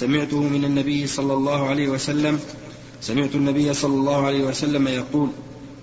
[0.00, 2.40] سمعته من النبي صلى الله عليه وسلم
[3.00, 5.28] سمعت النبي صلى الله عليه وسلم يقول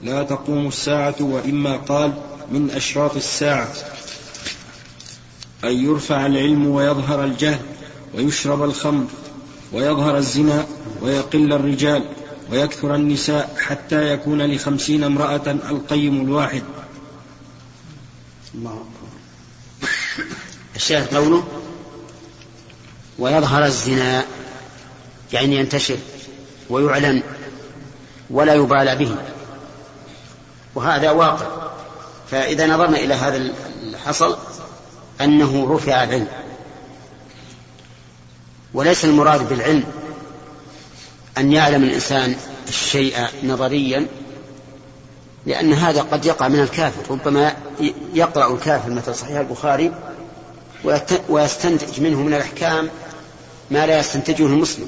[0.03, 2.13] لا تقوم الساعة وإما قال
[2.51, 3.73] من أشراط الساعة.
[5.63, 7.59] أن يرفع العلم ويظهر الجهل
[8.15, 9.05] ويشرب الخمر
[9.73, 10.65] ويظهر الزنا
[11.01, 12.03] ويقل الرجال
[12.51, 16.63] ويكثر النساء حتى يكون لخمسين امرأة القيم الواحد.
[18.55, 18.85] الله
[20.75, 21.56] الشاهد قوله
[23.19, 24.25] ويظهر الزنا
[25.33, 25.97] يعني ينتشر
[26.69, 27.23] ويعلن
[28.29, 29.15] ولا يبالى به.
[30.75, 31.45] وهذا واقع.
[32.31, 33.51] فإذا نظرنا إلى هذا
[33.83, 34.37] الحصل
[35.21, 36.27] أنه رفع العلم.
[38.73, 39.83] وليس المراد بالعلم
[41.37, 42.35] أن يعلم الإنسان
[42.67, 44.07] الشيء نظريا
[45.45, 47.11] لأن هذا قد يقع من الكافر.
[47.11, 47.55] ربما
[48.13, 49.91] يقرأ الكافر مثل صحيح البخاري
[51.29, 52.89] ويستنتج منه من الأحكام
[53.71, 54.87] ما لا يستنتجه المسلم.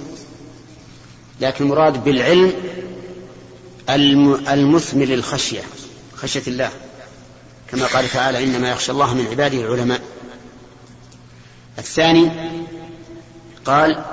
[1.41, 2.53] لكن المراد بالعلم
[4.49, 5.61] المثمر للخشية
[6.15, 6.71] خشية الله.
[7.67, 10.01] كما قال تعالى إنما يخشى الله من عباده العلماء.
[11.77, 12.31] الثاني
[13.65, 14.03] قال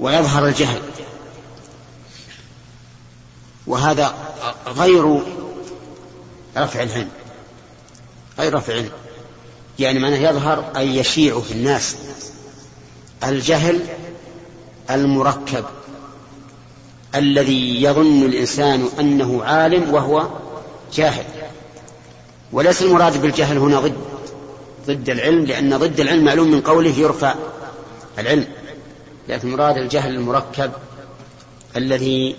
[0.00, 0.82] ويظهر الجهل.
[3.66, 4.14] وهذا
[4.66, 5.22] غير
[6.56, 7.10] رفع العلم.
[8.38, 8.92] غير رفع العلم.
[9.78, 11.96] يعني معناه يظهر أي يشيع في الناس.
[13.24, 13.80] الجهل
[14.90, 15.64] المركب
[17.14, 20.28] الذي يظن الإنسان أنه عالم وهو
[20.94, 21.24] جاهل.
[22.52, 23.96] وليس المراد بالجهل هنا ضد
[24.86, 27.34] ضد العلم لأن ضد العلم معلوم من قوله يرفع
[28.18, 28.46] العلم.
[29.28, 30.70] لكن مراد الجهل المركب
[31.76, 32.36] الذي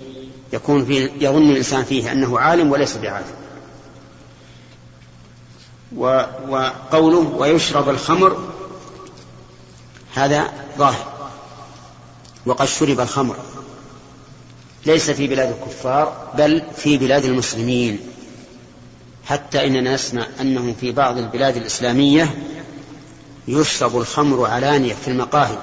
[0.52, 3.26] يكون فيه يظن الإنسان فيه أنه عالم وليس بعالم.
[6.48, 8.38] وقوله ويشرب الخمر
[10.14, 11.12] هذا ظاهر.
[12.46, 13.36] وقد شرب الخمر.
[14.86, 18.00] ليس في بلاد الكفار بل في بلاد المسلمين.
[19.24, 22.34] حتى إننا نسمع أنه في بعض البلاد الإسلامية
[23.48, 25.58] يشرب الخمر علانية في المقاهي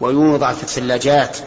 [0.00, 1.38] ويوضع في الثلاجات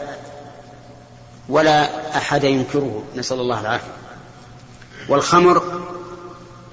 [1.50, 3.94] ولا أحد ينكره نسأل الله العافية.
[5.09, 5.81] والخمر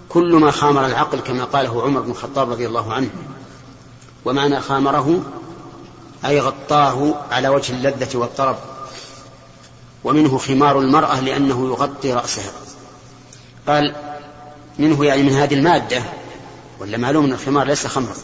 [0.08, 3.10] كل ما خامر العقل كما قاله عمر بن الخطاب رضي الله عنه.
[4.26, 5.22] ومعنى خامره
[6.24, 8.56] أي غطاه على وجه اللذة والطرب
[10.04, 12.52] ومنه خمار المرأة لأنه يغطي رأسها.
[13.66, 13.94] قال
[14.78, 16.02] منه يعني من هذه المادة
[16.78, 18.16] ولا معلوم أن الخمار ليس خمر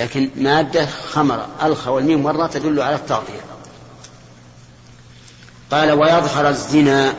[0.00, 3.40] لكن مادة خمر ألخ والميم مرة تدل على التغطية.
[5.70, 7.14] قال ويظهر الزنا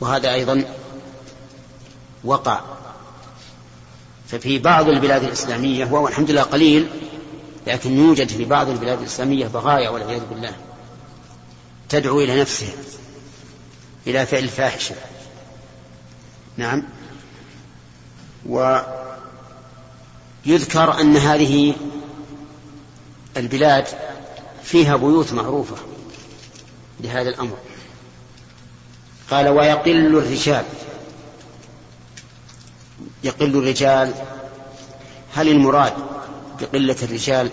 [0.00, 0.64] وهذا أيضا
[2.24, 2.73] وقع.
[4.28, 6.88] ففي بعض البلاد الإسلامية وهو الحمد لله قليل
[7.66, 10.52] لكن يوجد في بعض البلاد الإسلامية بغايا والعياذ بالله.
[11.88, 12.74] تدعو إلى نفسها
[14.06, 14.94] إلى فعل الفاحشة
[16.56, 16.82] نعم.
[20.46, 21.74] ويذكر أن هذه
[23.36, 23.86] البلاد
[24.62, 25.76] فيها بيوت معروفة
[27.00, 27.56] لهذا الأمر.
[29.30, 30.64] قال ويقل الرجال
[33.24, 34.14] يقل الرجال
[35.34, 35.92] هل المراد
[36.60, 37.50] بقلة الرجال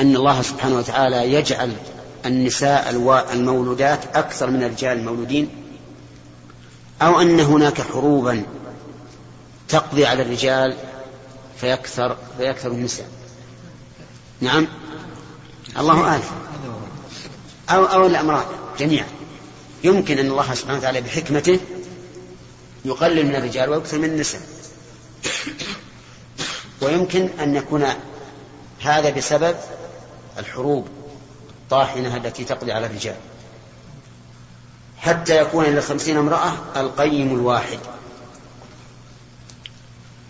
[0.00, 1.72] أن الله سبحانه وتعالى يجعل
[2.26, 2.90] النساء
[3.32, 5.48] المولودات أكثر من الرجال المولودين؟
[7.02, 8.42] أو أن هناك حروبا
[9.68, 10.76] تقضي على الرجال
[11.60, 13.06] فيكثر فيكثر النساء؟
[14.40, 14.66] نعم؟
[15.78, 16.22] الله أعلم.
[17.70, 18.44] أو أو الأمران
[18.78, 19.06] جميعا.
[19.84, 21.60] يمكن أن الله سبحانه وتعالى بحكمته
[22.84, 24.57] يقلل من الرجال ويكثر من النساء.
[26.80, 27.86] ويمكن أن يكون
[28.80, 29.56] هذا بسبب
[30.38, 30.88] الحروب
[31.62, 33.16] الطاحنة التي تقضي على الرجال.
[34.98, 37.78] حتى يكون إلى خمسين امرأة القيم الواحد.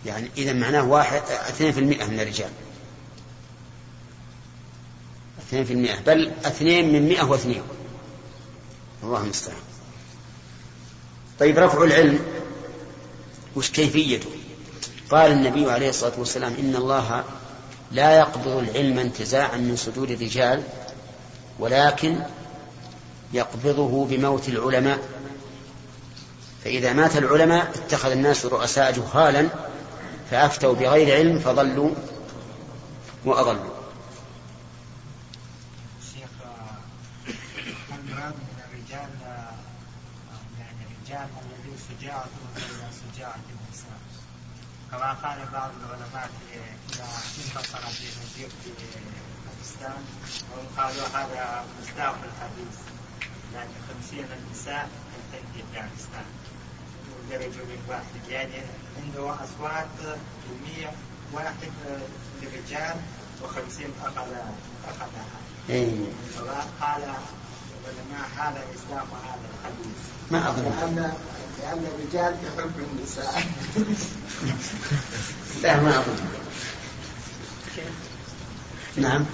[0.07, 2.51] يعني إذا معناه واحد اثنين في المئة من الرجال.
[5.39, 6.01] اثنين في المئة.
[6.01, 7.63] بل اثنين من مئة واثنين.
[9.03, 9.59] الله المستعان.
[11.39, 12.21] طيب رفع العلم.
[13.57, 14.31] وش كيفيته؟
[15.11, 17.25] قال النبي عليه الصلاة والسلام إن الله
[17.93, 20.63] لا يقبض العلم انتزاعا من صدور الرجال
[21.59, 22.19] ولكن
[23.33, 24.99] يقبضه بموت العلماء.
[26.65, 29.49] فإذا مات العلماء اتخذ الناس رؤساء جهالا
[30.31, 31.91] فأفتوا بغير علم فضلوا
[33.25, 33.75] وأضلوا.
[36.15, 36.29] شيخ
[37.91, 39.09] المراد من الرجال
[40.59, 41.29] يعني الرجال
[44.91, 47.05] كما قال بعض العلماء إذا
[47.39, 48.47] انتصر في
[49.47, 50.05] باكستان
[50.77, 52.79] قالوا هذا مصداق الحديث
[53.53, 54.89] لأن خمسين نساء
[55.33, 56.25] تنتهي في باكستان
[57.31, 58.63] لرجل واحد يعني
[59.03, 60.93] عنده أصوات كمية
[61.33, 61.73] واحد
[62.43, 62.97] للرجال
[63.43, 64.33] وخمسين أقل
[64.89, 65.25] أقلها.
[65.71, 65.91] إيه.
[66.81, 67.03] قال
[67.91, 69.99] العلماء هذا مصداق هذا الحديث.
[70.31, 71.13] ما أظن لأن
[71.59, 73.45] لأن الرجال يحب النساء.
[75.63, 76.17] لا ما أظن
[78.97, 79.25] نعم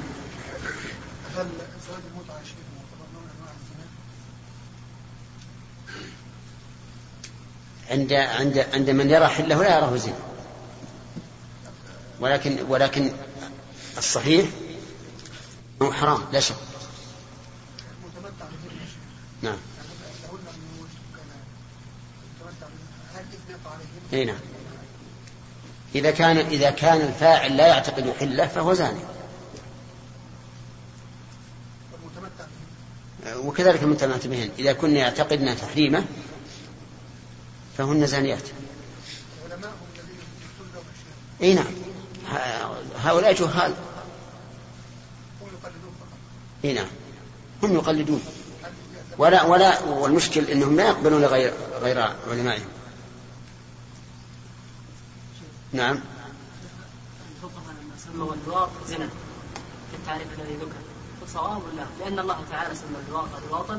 [1.37, 1.49] هل
[1.87, 3.87] زواج المتعة شيء معتبر نوع من أنواع الزنا؟
[7.91, 10.19] عند عند عند من يرى حله لا يراه زنا
[12.21, 13.13] ولكن ولكن
[13.99, 14.51] الصحيح
[15.83, 16.55] أنه حرام لا شك
[18.03, 18.99] المتمتع به يا شيخ
[19.43, 19.89] نعم يعني
[20.23, 21.29] لو قلنا انه وجهه كان
[22.41, 24.39] متمتع به هل اثبت عليهم؟ أي نعم.
[25.95, 29.01] إذا كان إذا كان الفاعل لا يعتقد حلة فهو زاني.
[33.37, 36.05] وكذلك المتمتع بهن إذا كنا يعتقدن تحريمه
[37.79, 38.49] فهن زانيات.
[41.43, 41.73] أي نعم.
[43.03, 43.75] هؤلاء جهال.
[46.65, 46.89] أي نعم.
[47.63, 48.23] هم يقلدون.
[49.19, 52.01] ولا ولا والمشكل إنهم لا يقبلون غير غير
[52.31, 52.69] علمائهم.
[55.75, 56.01] نعم.
[57.37, 59.09] الفقهاء لما سموا اللواط زنا
[59.91, 60.77] في التعريف الذي ذكر
[61.35, 63.79] صواب ولا لأن الله تعالى سمى اللواط لواطا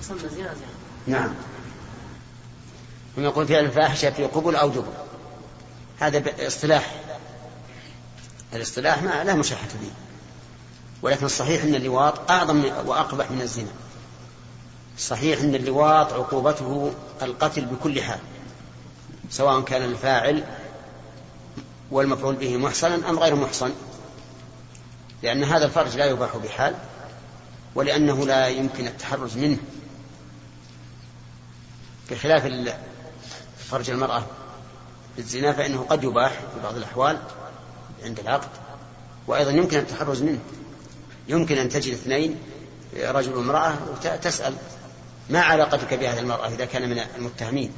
[0.00, 1.34] وسمى الزنا زنا نعم
[3.18, 4.92] هم يقول فعل الفاحشة في قبل أو دبر
[6.00, 6.94] هذا اصطلاح.
[8.52, 9.90] الاصطلاح ما لا مشاحة فيه.
[11.02, 13.72] ولكن الصحيح أن اللواط أعظم وأقبح من الزنا.
[14.98, 16.92] صحيح أن اللواط عقوبته
[17.22, 18.18] القتل بكل حال.
[19.30, 20.44] سواء كان الفاعل
[21.90, 23.72] والمفعول به محصنا أم غير محصن؟
[25.22, 26.74] لأن هذا الفرج لا يباح بحال
[27.74, 29.58] ولأنه لا يمكن التحرز منه.
[32.10, 32.74] بخلاف
[33.58, 34.22] فرج المرأة
[35.16, 37.18] بالزنا فإنه قد يباح في بعض الأحوال
[38.04, 38.48] عند العقد
[39.26, 40.40] وأيضا يمكن التحرز منه.
[41.28, 42.38] يمكن أن تجد اثنين
[42.96, 44.54] رجل وامرأة وتسأل
[45.30, 47.72] ما علاقتك بهذه المرأة إذا كان من المتهمين.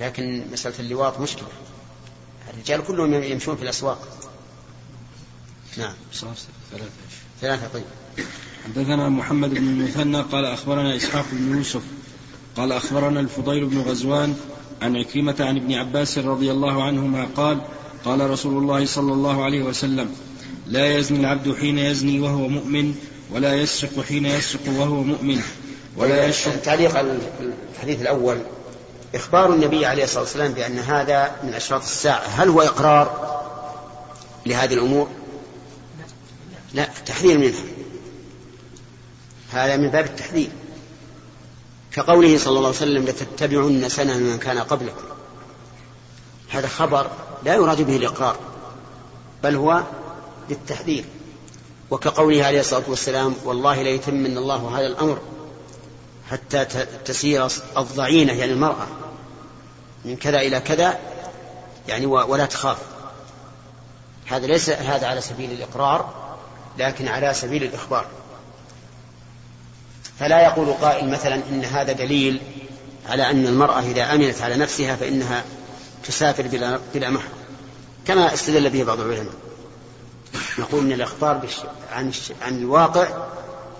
[0.00, 1.48] لكن مسألة اللواط مشكلة.
[2.54, 4.08] الرجال كلهم يمشون في الأسواق.
[5.78, 5.94] نعم.
[6.12, 6.46] ثلاثة
[7.40, 7.84] ثلاثة طيب.
[8.64, 11.82] حدثنا محمد بن المثنى قال أخبرنا إسحاق بن يوسف
[12.56, 14.36] قال أخبرنا الفضيل بن غزوان
[14.82, 17.60] عن عكرمة عن ابن عباس رضي الله عنهما قال
[18.04, 20.14] قال رسول الله صلى الله عليه وسلم
[20.66, 22.94] لا يزني العبد حين يزني وهو مؤمن
[23.30, 25.42] ولا يسرق حين يسرق وهو مؤمن
[25.96, 26.98] ولا يشرب تعليق
[27.74, 28.38] الحديث الأول
[29.14, 32.22] إخبار النبي عليه الصلاة والسلام بأن هذا من أشراط الساعة.
[32.26, 33.40] هل هو إقرار
[34.46, 35.08] لهذه الأمور؟
[36.74, 37.62] لا تحذير منها.
[39.52, 40.50] هذا من باب التحذير.
[41.92, 45.04] كقوله صلى الله عليه وسلم لتتبعن سنن من كان قبلكم.
[46.50, 47.10] هذا خبر
[47.44, 48.36] لا يراد به الإقرار
[49.42, 49.82] بل هو
[50.50, 51.04] للتحذير.
[51.90, 55.18] وكقوله عليه الصلاة والسلام والله ليتمن الله هذا الأمر
[56.30, 56.64] حتى
[57.04, 58.86] تسير الضعينة يعني المرأة.
[60.04, 60.98] من كذا إلى كذا
[61.88, 62.78] يعني ولا تخاف.
[64.26, 66.14] هذا ليس هذا على سبيل الإقرار
[66.78, 68.06] لكن على سبيل الإخبار.
[70.18, 72.40] فلا يقول قائل مثلا إن هذا دليل
[73.08, 75.44] على أن المرأة إذا أمنت على نفسها فإنها
[76.04, 77.40] تسافر بلا, بلا محرم
[78.06, 79.34] كما استدل به بعض العلماء.
[80.58, 81.56] نقول إن الإخبار بالش...
[81.92, 82.12] عن.
[82.42, 83.08] عن الواقع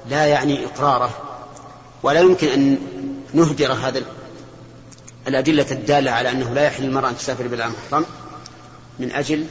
[0.08, 1.29] لا يعني إقراره.
[2.02, 2.78] ولا يمكن أن
[3.34, 4.04] نهدر هذا ال-
[5.28, 8.04] الأدلة الدالة على أنه لا يحل المراه أن تسافر بلا محرم
[8.98, 9.46] من أجل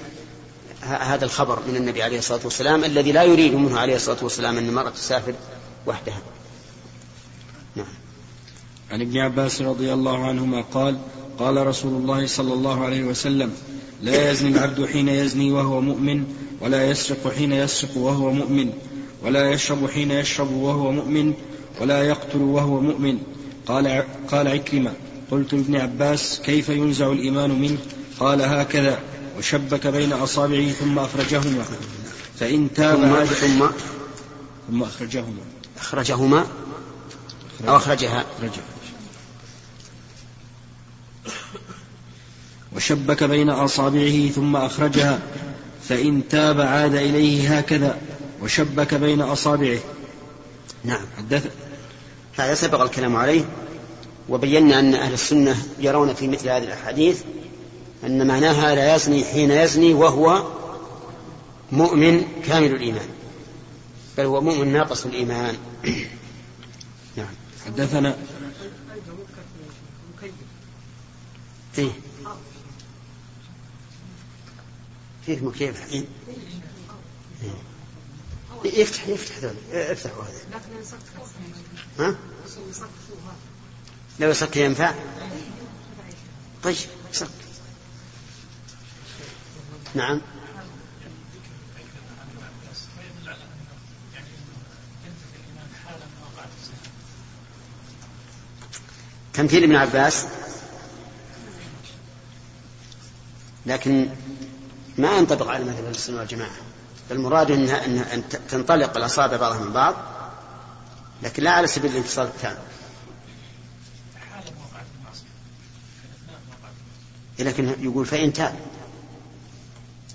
[0.83, 0.85] ه...
[0.95, 4.69] هذا الخبر من النبي عليه الصلاة والسلام الذي لا يريد منه عليه الصلاة والسلام أن
[4.69, 5.33] المرأة تسافر
[5.87, 6.21] وحدها.
[7.75, 7.85] نعم.
[8.91, 10.97] عن ابن عباس رضي الله عنهما قال
[11.39, 13.51] قال رسول الله صلى الله عليه وسلم
[14.01, 16.23] لا يزني العبد حين يزني وهو مؤمن
[16.61, 18.73] ولا يسرق حين يسرق وهو مؤمن
[19.23, 21.33] ولا يشرب حين يشرب وهو مؤمن
[21.79, 23.19] ولا يقتل وهو مؤمن.
[23.65, 24.93] قال قال عكرمة
[25.31, 27.77] قلت لابن عباس كيف ينزع الإيمان منه؟
[28.19, 28.99] قال هكذا
[29.37, 31.63] وشبك بين أصابعه ثم أخرجهما.
[32.39, 33.65] فإن تاب ثم عاد ثم
[34.69, 35.41] ثم أخرجهما.
[35.77, 36.45] أخرجهما؟
[37.67, 38.25] أو أخرجها.
[38.43, 38.61] رجع
[42.75, 45.19] وشبك بين أصابعه ثم أخرجها.
[45.89, 47.97] فإن تاب عاد إليه هكذا
[48.41, 49.79] وشبك بين أصابعه.
[50.83, 51.05] نعم.
[51.17, 51.51] حدث
[52.37, 53.45] هذا سبق الكلام عليه
[54.29, 57.21] وبينا أن أهل السنة يرون في مثل هذه الأحاديث
[58.03, 60.43] أن معناها لا يزني حين يزني وهو
[61.71, 63.09] مؤمن كامل الإيمان
[64.17, 65.57] بل هو مؤمن ناقص الإيمان.
[67.17, 67.33] نعم.
[67.65, 68.17] حدثنا
[71.73, 71.91] فيه
[75.25, 76.05] فيه مكيف الحين؟
[78.65, 80.59] يفتح يفتح ذول افتحوا هذا
[81.99, 82.15] ها؟
[84.19, 84.93] لو يصك ينفع؟
[86.63, 86.75] طيب
[87.13, 87.27] صك
[89.95, 90.21] نعم.
[99.33, 100.25] تمثيل ابن عباس؟
[103.65, 104.09] لكن
[104.97, 106.68] ما ينطبق على مثل السنة والجماعة.
[107.11, 109.95] المراد إنها أن تنطلق الأصابع بعضها من بعض
[111.23, 112.57] لكن لا على سبيل الانفصال التام
[117.39, 118.59] لكن يقول فإن تاب.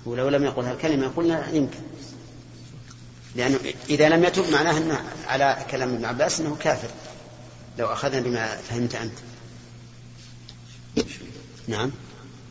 [0.05, 1.79] ولو لم يقل هالكلمة قلنا يمكن.
[3.35, 3.59] لأنه
[3.89, 6.89] إذا لم يتب معناه أنه على كلام ابن عباس أنه كافر.
[7.79, 9.17] لو أخذنا بما فهمت أنت.
[11.67, 11.91] نعم.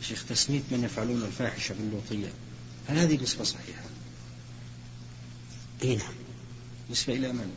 [0.01, 2.33] شيخ تسمية من يفعلون الفاحشة باللوطية
[2.89, 3.84] هل هذه نسبة صحيحة؟
[5.85, 6.13] اي نعم.
[6.91, 7.51] نسبة إلى من؟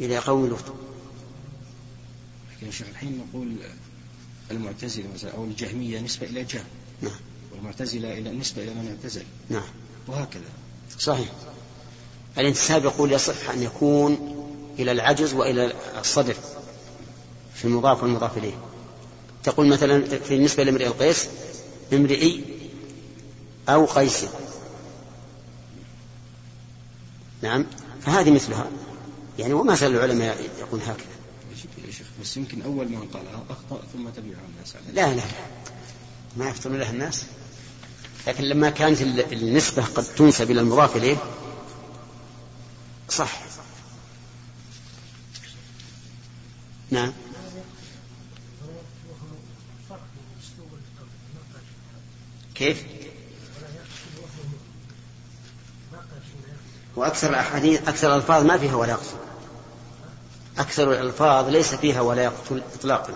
[0.00, 0.64] إلى قوم لوط
[2.56, 3.56] لكن شيخ الحين نقول
[4.50, 6.64] المعتزلة مثلا أو الجهمية نسبة إلى جهم.
[7.02, 7.20] نعم.
[7.52, 9.24] والمعتزلة إلى نسبة إلى من اعتزل.
[9.48, 9.68] نعم.
[10.08, 10.42] وهكذا.
[10.98, 11.28] صحيح.
[12.38, 14.34] الانتساب يقول يصح أن يكون
[14.78, 16.34] إلى العجز وإلى الصدر
[17.54, 18.54] في المضاف والمضاف إليه.
[19.44, 21.28] تقول مثلا في بالنسبة لامرئ القيس
[21.92, 22.44] امرئي
[23.68, 24.24] أو قيس
[27.42, 27.66] نعم.
[28.00, 28.66] فهذه مثلها.
[29.38, 31.06] يعني وما زال العلماء يقول هكذا.
[31.86, 34.90] يا شيخ بس يمكن أول ما قالها أخطأ ثم تبعها الناس عليه.
[34.94, 35.22] لا لا
[36.36, 37.24] ما يفتن لها الناس.
[38.26, 39.00] لكن لما كانت
[39.32, 41.16] النسبة قد تنسب إلى المضاف إليه
[43.08, 43.42] صح.
[46.90, 47.12] نعم.
[52.54, 52.84] كيف؟
[56.98, 59.16] وأكثر الأحاديث أكثر الألفاظ ما فيها ولا يقتل
[60.58, 63.12] أكثر الألفاظ ليس فيها ولا يقتل إطلاقا.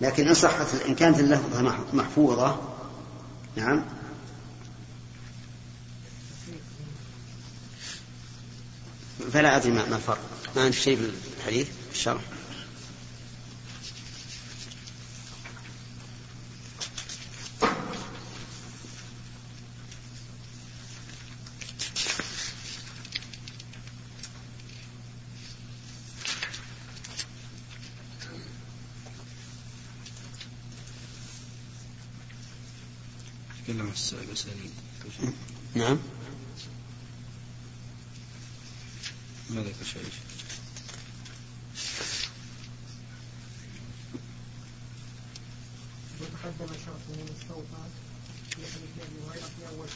[0.00, 2.58] لكن إن صحت إن كانت اللفظة محفوظة.
[3.56, 3.84] نعم.
[9.32, 10.18] فلا أدري ما الفرق.
[10.56, 12.20] ما أنت شيء في الحديث؟ الشرح
[33.66, 34.70] تكلم الأسانيد
[35.74, 35.98] نعم.
[39.50, 40.02] ماذا شيء
[46.20, 47.26] وتقدم شرط من
[48.50, 49.88] في حديث أبي هريرة في أول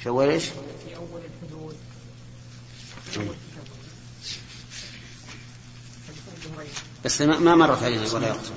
[0.00, 1.76] في أول الحدود.
[3.10, 3.36] في أول هريره
[7.04, 8.50] بس ما ما مرت علينا ولا يقتل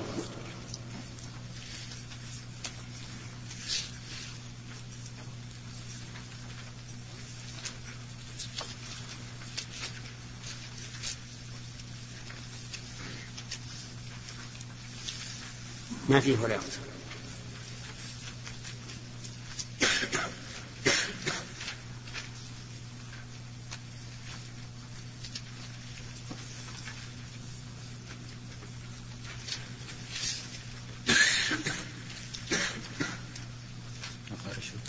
[16.12, 16.58] ما فيه ولا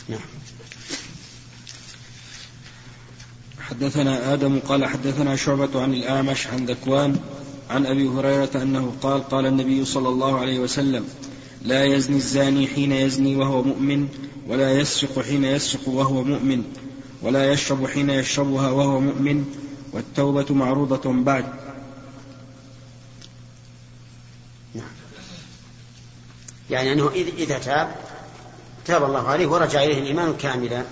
[0.10, 0.20] نعم
[3.60, 7.33] حدثنا آدم قال حدثنا شعبة عن الأعمش عن ذكوان
[7.74, 11.06] عن أبي هريرة أنه قال قال النبي صلى الله عليه وسلم
[11.62, 14.08] لا يزني الزاني حين يزني وهو مؤمن
[14.48, 16.64] ولا يسرق حين يسرق وهو مؤمن
[17.22, 19.46] ولا يشرب حين يشربها وهو مؤمن
[19.94, 21.46] والتوبة معروضة بعد.
[26.70, 27.96] يعني أنه إذ- إذا تاب
[28.86, 30.84] تاب الله عليه ورجع إليه الإيمان كاملا.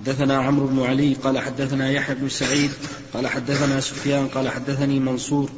[0.00, 2.70] حدثنا عمرو بن علي قال حدثنا يحيى بن سعيد
[3.14, 5.50] قال حدثنا سفيان قال حدثني منصور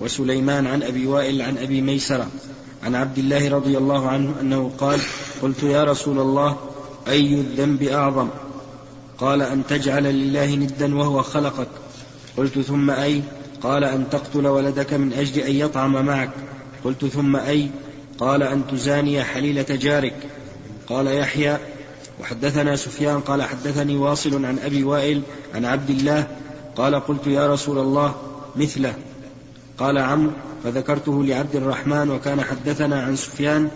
[0.00, 2.26] وسليمان عن أبي وائل عن أبي ميسرة
[2.82, 5.00] عن عبد الله رضي الله عنه أنه قال
[5.42, 6.56] قلت يا رسول الله
[7.08, 8.28] أي الذنب أعظم؟
[9.18, 11.68] قال أن تجعل لله ندا وهو خلقك.
[12.36, 13.22] قلت ثم أي؟
[13.62, 16.30] قال أن تقتل ولدك من أجل أن يطعم معك.
[16.84, 17.70] قلت ثم أي؟
[18.18, 20.16] قال أن تزاني حليلة جارك.
[20.88, 21.58] قال يحيى
[22.22, 25.22] وحدثنا سفيان قال حدثني واصل عن أبي وائل
[25.54, 26.26] عن عبد الله
[26.76, 28.14] قال قلت يا رسول الله
[28.56, 28.94] مثله.
[29.78, 30.32] قال عمرو
[30.64, 33.70] فذكرته لعبد الرحمن وكان حدثنا عن سفيان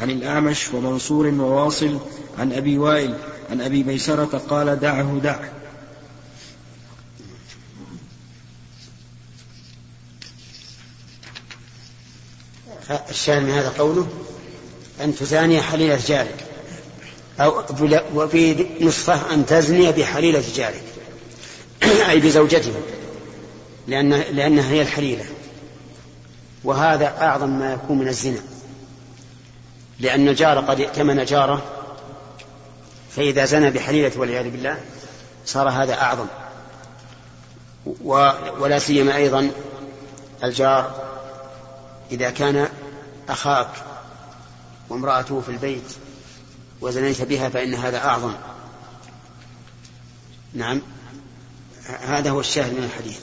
[0.00, 1.98] عن الأعمش ومنصور وواصل
[2.38, 3.14] عن أبي وائل
[3.50, 5.52] عن أبي ميسرة قال دعه دعه
[13.10, 14.08] الشاهد من هذا قوله
[15.00, 16.51] أن تزاني حليلة جارك.
[17.40, 17.62] أو
[18.14, 20.82] وفي نصفه أن تزني بحليلة جارك
[22.10, 22.72] أي بزوجته
[23.86, 25.24] لأن لأنها هي الحليلة.
[26.64, 28.40] وهذا أعظم ما يكون من الزنا.
[30.00, 31.62] لأن الجار قد ائتمن جاره
[33.16, 34.76] فإذا زنى بحليلة والعياذ بالله
[35.46, 36.26] صار هذا أعظم.
[38.58, 39.50] ولا سيما أيضا
[40.44, 40.94] الجار
[42.12, 42.68] إذا كان
[43.28, 43.68] أخاك
[44.88, 45.96] وامرأته في البيت
[46.82, 48.34] وزنيت بها فإن هذا أعظم.
[50.54, 50.82] نعم.
[51.86, 53.18] هذا هو الشاهد من الحديث.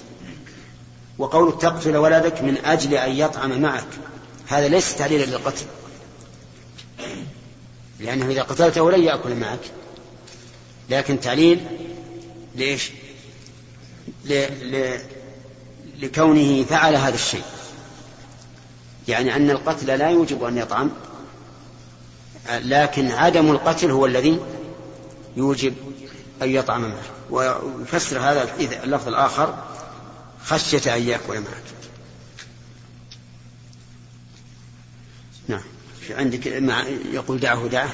[1.18, 3.88] وقولك تقتل ولدك من أجل أن يطعم معك
[4.48, 5.66] هذا ليس تعليلا للقتل.
[8.00, 9.60] لأنه إذا قتلته لن يأكل معك.
[10.90, 11.66] لكن تعليل
[12.56, 12.92] ليش
[14.26, 14.34] ل...
[14.72, 15.00] ل...
[16.00, 17.44] لكونه فعل هذا الشيء.
[19.08, 20.92] يعني أن القتل لا يوجب أن يطعم.
[22.50, 24.40] لكن عدم القتل هو الذي
[25.38, 25.74] يوجب
[26.42, 27.04] أن يطعم معه.
[27.30, 28.50] ويفسر هذا
[28.84, 29.64] اللفظ الآخر
[30.46, 31.64] خشية أن يأكل معك
[35.48, 35.62] نعم.
[36.10, 36.48] عندك
[37.14, 37.90] يقول دعه دعه؟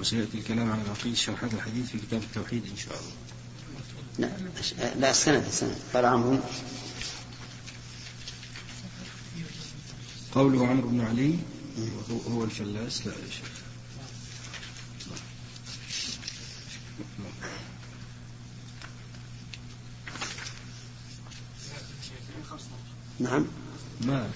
[0.00, 3.12] وسيأتي الكلام على بقية شرحات الحديث في كتاب التوحيد إن شاء الله.
[4.18, 5.76] لا لا السند السند.
[5.94, 6.38] قال عمرو
[10.32, 11.38] قوله عمرو بن علي
[12.30, 13.50] هو الفلاس لا يا شيخ.
[23.20, 23.46] نعم.
[24.00, 24.30] ما؟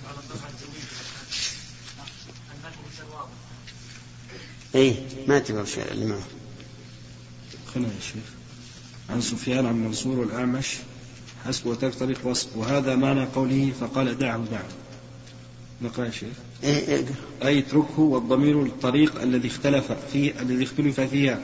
[4.75, 4.97] اي
[5.29, 6.21] ما تبغى شيء الامام
[7.75, 8.25] خلنا يا شيخ.
[9.11, 10.77] عن سفيان عن منصور الأعمش
[11.47, 12.57] حسب وتختلف وصف.
[12.57, 14.65] وهذا معنى قوله فقال دعه دعه.
[15.83, 16.37] نقرأ يا شيخ.
[16.65, 17.05] إيه إيه
[17.45, 21.41] أي اتركه والضمير الطريق الذي اختلف فيه الذي اختلف فيها.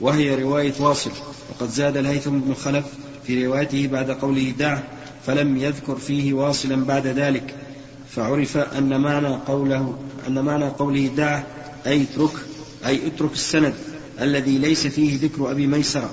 [0.00, 1.12] وهي رواية واصل.
[1.50, 2.86] وقد زاد الهيثم بن خلف
[3.26, 4.82] في روايته بعد قوله دعه
[5.26, 7.54] فلم يذكر فيه واصلا بعد ذلك.
[8.10, 11.46] فعرف أن معنى قوله أن معنى قوله دعه
[11.86, 12.45] أي اترك
[12.86, 13.74] أي اترك السند
[14.20, 16.10] الذي ليس فيه ذكر أبي ميسرة.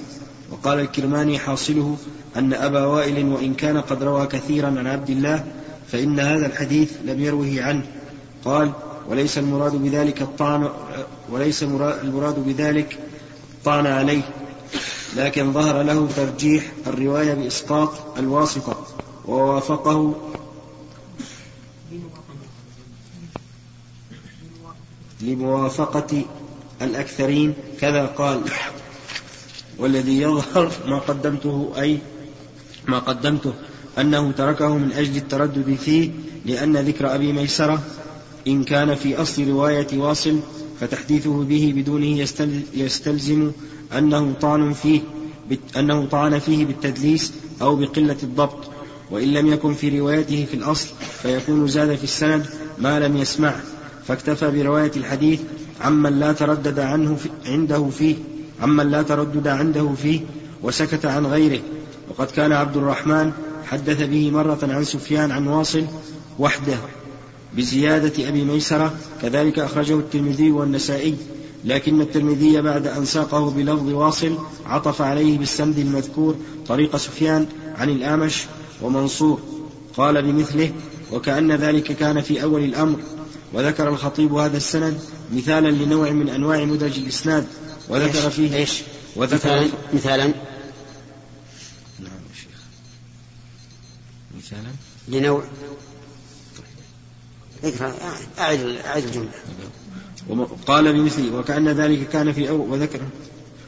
[0.51, 1.97] وقال الكرماني حاصله
[2.35, 5.45] أن أبا وائل وإن كان قد روى كثيرا عن عبد الله
[5.91, 7.85] فإن هذا الحديث لم يروه عنه.
[8.45, 8.71] قال
[9.09, 10.69] وليس المراد بذلك الطعن
[11.29, 12.99] وليس المراد بذلك
[13.53, 14.21] الطعن عليه.
[15.17, 18.85] لكن ظهر له ترجيح الرواية بإسقاط الواسطة
[19.25, 20.15] ووافقه.
[25.21, 26.25] لموافقة
[26.81, 28.41] الأكثرين كذا قال.
[29.77, 31.97] والذي يظهر ما قدمته أي
[32.87, 33.53] ما قدمته
[33.99, 36.11] أنه تركه من أجل التردد فيه
[36.45, 37.81] لأن ذكر أبي ميسرة
[38.47, 40.39] إن كان في أصل رواية واصل
[40.79, 42.27] فتحديثه به بدونه
[42.73, 43.51] يستلزم
[43.97, 45.01] أنه طعن فيه
[45.77, 48.73] أنه طعن فيه بالتدليس أو بقلة الضبط.
[49.11, 50.87] وإن لم يكن في روايته في الأصل
[51.21, 52.45] فيكون زاد في السند
[52.77, 53.63] ما لم يسمعه
[54.07, 55.39] فاكتفى برواية الحديث
[55.81, 58.15] عمن لا تردد عنه في عنده فيه
[58.61, 60.21] عمن لا تردد عنده فيه
[60.63, 61.59] وسكت عن غيره.
[62.09, 63.31] وقد كان عبد الرحمن
[63.65, 65.85] حدث به مرة عن سفيان عن واصل
[66.39, 66.77] وحده
[67.57, 71.15] بزيادة أبي ميسرة كذلك أخرجه الترمذي والنسائي.
[71.65, 76.35] لكن الترمذي بعد أن ساقه بلفظ واصل عطف عليه بالسند المذكور
[76.67, 78.45] طريق سفيان عن الأعمش
[78.81, 79.39] ومنصور.
[79.97, 80.71] قال بمثله
[81.11, 82.99] وكأن ذلك كان في أول الأمر
[83.53, 84.99] وذكر الخطيب هذا السند
[85.33, 87.47] مثالا لنوع من أنواع مدرج الإسناد
[87.89, 88.81] وذكر فيه إيش؟
[89.15, 90.25] وذكر مثالا مثالا؟
[91.99, 92.61] نعم شيخ.
[94.37, 94.71] مثالا؟
[95.07, 95.43] لنوع
[97.63, 97.93] اقرأ
[98.39, 99.31] أعد أعد الجملة.
[100.67, 102.99] قال بمثله وكأن ذلك كان في أول وذكر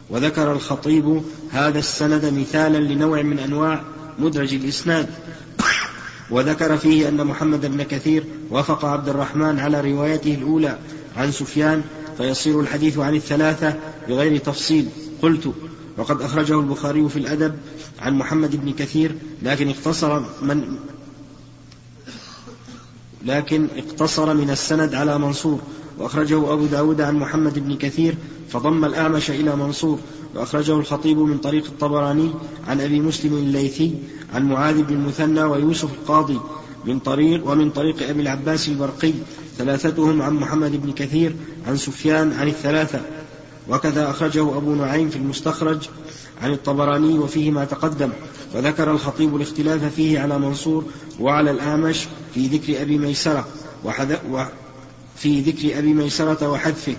[0.10, 1.22] وذكر الخطيب
[1.52, 3.84] هذا السند مثالا لنوع من أنواع
[4.20, 5.10] مدرج الإسناد.
[6.30, 10.80] وذكر فيه أن محمد بن كثير وافق عبد الرحمن على روايته الأولى
[11.18, 11.84] عن سفيان
[12.18, 13.76] فيصير الحديث عن الثلاثة
[14.08, 14.90] بغير تفصيل.
[15.22, 15.54] قلت
[15.98, 17.56] وقد أخرجه البخاري في الأدب
[18.00, 20.78] عن محمد بن كثير لكن اقتصر من
[23.26, 25.60] لكن اقتصر من السند على منصور.
[26.00, 28.16] وأخرجه أبو داود عن محمد بن كثير
[28.50, 30.00] فضم الأعمش إلى منصور
[30.36, 32.32] وأخرجه الخطيب من طريق الطبراني
[32.68, 33.96] عن أبي مسلم الليثي
[34.34, 36.40] عن معاذ بن المثنى ويوسف القاضي
[36.86, 39.14] من طريق ومن طريق أبي العباس البرقي
[39.58, 41.36] ثلاثتهم عن محمد بن كثير
[41.68, 43.02] عن سفيان عن الثلاثة.
[43.70, 45.90] وكذا أخرجه أبو نعيم في المستخرج
[46.42, 48.10] عن الطبراني وفيه ما تقدم.
[48.56, 50.84] وذكر الخطيب الاختلاف فيه على منصور
[51.20, 53.48] وعلى الآمش في ذكر أبي ميسرة.
[55.16, 56.96] وفي ذكر أبي ميسرة وحذفه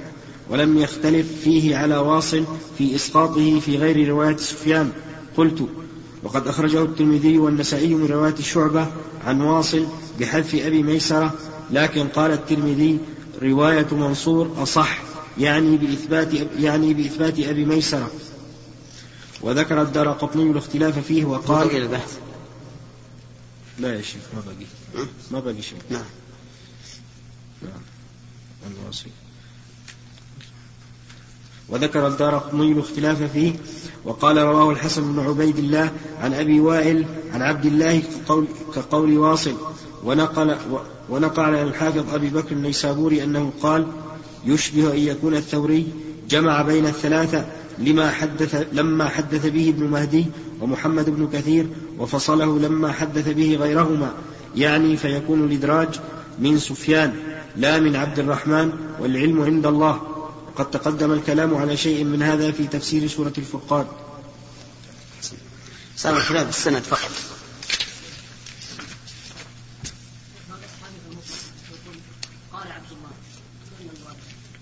[0.51, 2.45] ولم يختلف فيه على واصل
[2.79, 4.93] في إسقاطه في غير رواية سفيان.
[5.37, 5.69] قلت
[6.23, 8.87] وقد أخرجه الترمذي والنسائي من رواية شعبة
[9.25, 9.87] عن واصل
[10.21, 11.35] بحذف أبي ميسرة
[11.71, 12.99] لكن قال الترمذي
[13.43, 14.99] رواية منصور أصح
[15.39, 18.11] يعني بإثبات يعني بإثبات أبي ميسرة.
[19.41, 22.19] وذكر الدار قطني الاختلاف فيه وقال بقي البحث
[23.79, 24.67] لا يا شيخ ما بقي
[25.31, 25.79] ما بقي شيء.
[25.91, 26.03] نعم.
[27.63, 27.96] نعم.
[31.69, 33.53] وذكر الدار قطني الاختلاف فيه
[34.05, 39.55] وقال رواه الحسن بن عبيد الله عن أبي وائل عن عبد الله كقول, كقول واصل.
[40.05, 40.57] ونقل
[41.11, 43.87] ونقل عن الحافظ أبي بكر النيسابوري أنه قال
[44.45, 45.87] يشبه أن يكون الثوري
[46.31, 47.47] جمع بين الثلاثة
[47.79, 50.27] لما حدث لما حدث به ابن مهدي
[50.61, 51.67] ومحمد بن كثير
[51.99, 54.15] وفصله لما حدث به غيرهما.
[54.57, 56.01] يعني فيكون الإدراج
[56.39, 57.15] من سفيان.
[57.57, 60.03] لا من عبد الرحمن والعلم عند الله.
[60.47, 63.87] وقد تقدم الكلام على شيء من هذا في تفسير سورة الفرقان.
[65.97, 67.11] صار الخلاف السند فقط.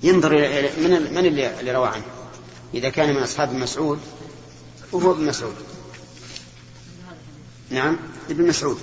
[0.03, 2.05] ينظر إلى من من اللي اللي روى عنه؟
[2.75, 4.01] إذا كان من أصحاب مسعود
[4.93, 5.55] وهو ابن مسعود.
[7.71, 7.97] نعم
[8.31, 8.79] ابن مسعود.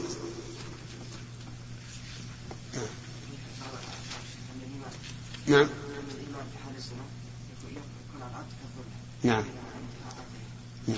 [5.51, 5.67] نعم.
[9.23, 9.43] نعم.
[10.87, 10.97] نعم.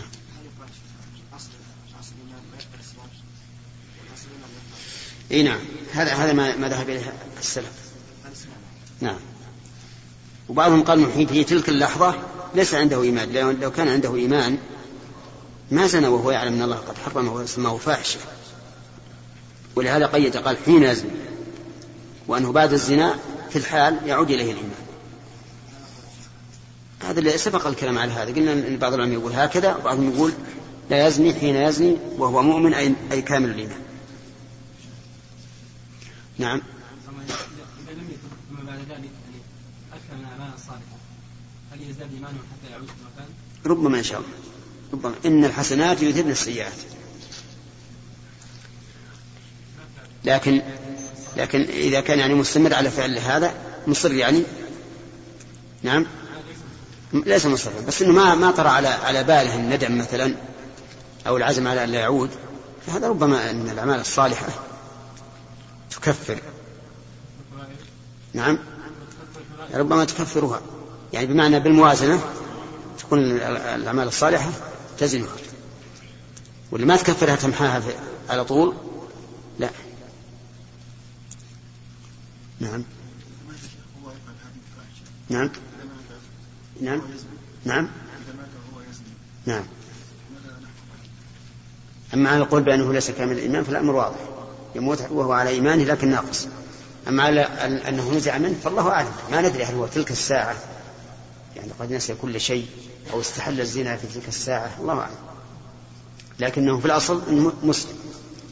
[5.31, 5.59] إي نعم.
[5.93, 7.71] هذا هذا ما ما ذهب إليه السلف.
[9.01, 9.19] نعم.
[10.49, 12.15] وبعضهم قال إنه في تلك اللحظة
[12.55, 13.59] ليس عنده إيمان.
[13.61, 14.57] لو كان عنده إيمان
[15.71, 18.19] ما زنى وهو يعلم أن الله قد حرمه وسماه فاحشة.
[19.75, 21.11] ولهذا قيد قال حين يزني
[22.27, 23.19] وأنه بعد الزنا
[23.53, 24.83] في الحال يعود إليه الإيمان
[27.03, 30.33] هذا اللي سبق الكلام على هذا قلنا إن بعض العلماء يقول هكذا وبعضهم يقول
[30.89, 33.79] لا يزني حين يزني وهو مؤمن اي أي كامل الإيمان.
[36.37, 36.61] نعم؟
[43.65, 44.29] ربما ان شاء الله
[44.93, 46.73] ربما إن الحسنات يذهبن السيئات.
[50.25, 50.61] لكن
[51.37, 53.53] لكن إذا كان يعني مستمر على فعل هذا
[53.87, 54.43] مصر يعني
[55.83, 56.05] نعم
[57.13, 60.35] ليس مصرا بس إنه ما ما طرى على على باله الندم مثلا
[61.27, 62.29] أو العزم على ان لا يعود.
[62.87, 64.47] فهذا ربما إن الأعمال الصالحة
[65.91, 66.39] تكفر.
[68.33, 68.59] نعم
[69.73, 70.61] ربما تكفرها.
[71.13, 72.19] يعني بمعنى بالموازنة
[72.99, 73.19] تكون
[73.75, 74.51] الأعمال الصالحة
[74.99, 75.35] تزنها.
[76.71, 77.81] واللي ما تكفرها تمحاها
[78.29, 78.73] على طول
[79.59, 79.69] لا.
[82.63, 82.83] نعم.
[85.29, 85.49] نعم.
[86.81, 87.01] نعم.
[87.65, 87.87] نعم.
[89.45, 89.63] نعم؟
[92.13, 94.15] أما على القول بأنه ليس كامل الإيمان فالأمر واضح.
[94.75, 96.47] يموت وهو على إيمانه لكن ناقص.
[97.07, 99.11] أما على أن- أنه نزع منه فالله أعلم.
[99.31, 100.55] ما ندري هل هو تلك الساعة.
[101.55, 102.67] يعني قد نسي كل شيء
[103.13, 104.71] أو استحل الزنا في تلك الساعة.
[104.79, 105.15] الله أعلم.
[106.39, 107.21] لكنه في الأصل
[107.63, 107.93] مسلم.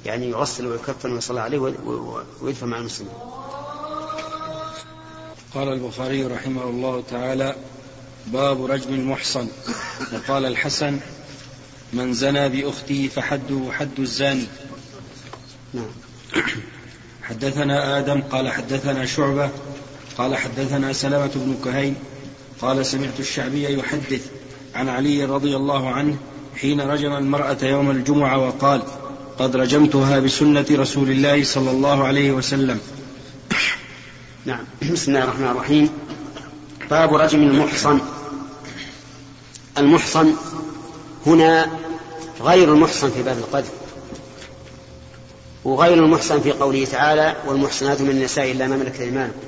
[0.05, 3.13] يعني يغسل ويكفن ويصلى عليه وي- وي- ويدفن مع المسلمين.
[5.55, 7.55] قال البخاري رحمه الله تعالى
[8.27, 9.47] باب رجم المحصن.
[10.13, 10.99] وقال الحسن
[11.93, 14.45] من زنى بأخته فحده حد الزاني.
[15.73, 15.91] نعم.
[17.23, 19.49] حدثنا آدم قال حدثنا شعبة
[20.17, 21.93] قال حدثنا سلمة بن كهيل
[22.61, 24.25] قال سمعت الشعبي يحدث
[24.75, 26.17] عن علي رضي الله عنه
[26.55, 28.81] حين رجم المرأة يوم الجمعة وقال
[29.39, 32.79] قد رجمتها بسنة رسول الله صلى الله عليه وسلم.
[34.45, 34.65] نعم.
[34.91, 35.89] بسم الله الرحمن الرحيم.
[36.89, 37.99] باب رجم المحصن.
[39.77, 40.33] المحصن
[41.25, 41.71] هنا
[42.41, 43.71] غير المحصن في باب القذف
[45.63, 49.39] وغير المحصن في قوله تعالى والمحصنات من النساء إلا ما ملكت أيمانكم.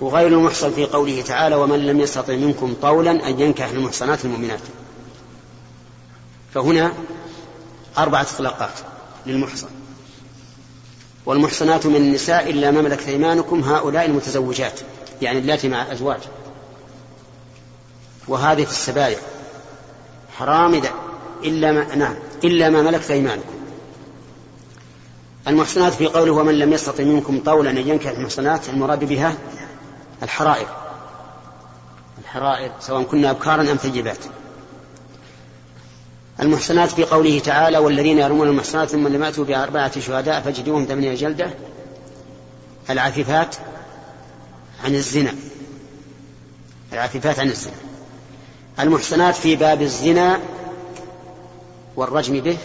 [0.00, 4.60] وغير المحصن في قوله تعالى ومن لم يستطع منكم طولا أن ينكح المحصنات المؤمنات.
[6.54, 6.92] فهنا
[7.98, 8.74] أربعة إطلاقات
[9.26, 9.68] للمحصن.
[11.28, 14.80] والمحصنات من النساء إلا ما ملكت أيمانكم هؤلاء المتزوجات
[15.22, 16.20] يعني اللاتي مع الأزواج.
[18.28, 19.18] وهذه في السبايع.
[20.36, 20.90] حرام إذا
[21.44, 22.14] إلا ما نعم
[22.44, 23.54] إلا ما ملكت أيمانكم.
[25.48, 29.34] المحصنات في قوله ومن لم يستطع منكم طولا أن ينكح المحصنات المراد بها
[30.22, 30.66] الحرائر.
[32.18, 34.24] الحرائر سواء كنا أبكارا أم ثيبات.
[36.40, 41.50] المحصنات في قوله تعالى والذين يرمون المحصنات ثم لم يأتوا بأربعة شهداء فاجدوهم ثمانية جلدة.
[42.90, 43.56] العفيفات
[44.84, 45.34] عن الزنا.
[46.92, 47.74] العفيفات عن الزنا.
[48.80, 50.40] المحصنات في باب الزنا
[51.96, 52.58] والرجم به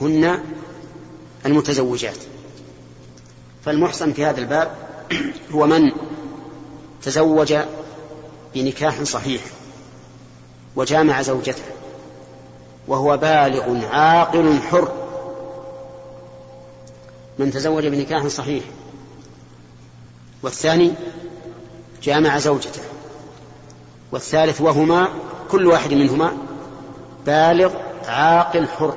[0.00, 0.38] هن
[1.46, 2.18] المتزوجات.
[3.64, 4.70] فالمحصن في هذا الباب
[5.52, 5.92] هو من
[7.02, 7.54] تزوج
[8.54, 9.42] بنكاح صحيح
[10.76, 11.62] وجامع زوجته.
[12.88, 14.92] وهو بالغ عاقل حر.
[17.38, 18.64] من تزوج بنكاح صحيح.
[20.42, 20.92] والثاني
[22.02, 22.82] جامع زوجته.
[24.12, 25.08] والثالث وهما
[25.50, 26.32] كل واحد منهما
[27.26, 27.72] بالغ
[28.06, 28.96] عاقل حر.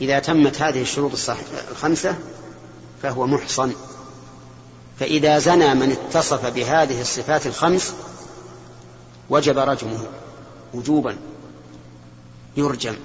[0.00, 1.12] إذا تمت هذه الشروط
[1.70, 2.14] الخمسة
[3.02, 3.72] فهو محصن.
[5.00, 7.94] فإذا زنى من اتصف بهذه الصفات الخمس
[9.30, 9.98] وجب رجمه
[10.74, 11.16] وجوبا.
[12.58, 12.96] يرجم.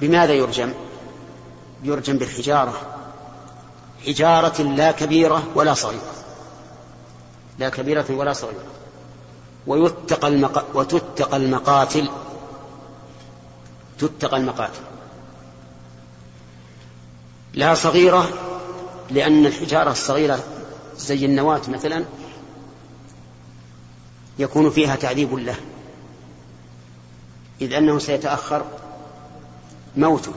[0.00, 0.72] بماذا يرجم؟
[1.82, 2.74] يرجم بالحجارة.
[4.06, 6.12] حجارة لا كبيرة ولا صغيرة.
[7.58, 8.64] لا كبيرة ولا صغيرة.
[9.66, 10.76] ويتقى المق...
[10.76, 12.08] وتتقى المقاتل.
[13.98, 14.80] تتقى المقاتل.
[17.54, 18.28] لها صغيرة
[19.10, 20.44] لأن الحجارة الصغيرة
[20.98, 22.04] زي النواة مثلا
[24.38, 25.56] يكون فيها تعذيب له.
[27.60, 28.64] إذ أنه سيتأخر
[29.96, 30.32] موته.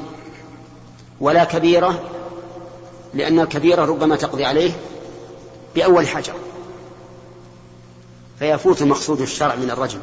[1.20, 2.04] ولا كبيرة
[3.14, 4.72] لأن الكبيرة ربما تقضي عليه
[5.76, 6.34] بأول حجر.
[8.40, 10.00] فيفوت مقصود الشرع من الرجم.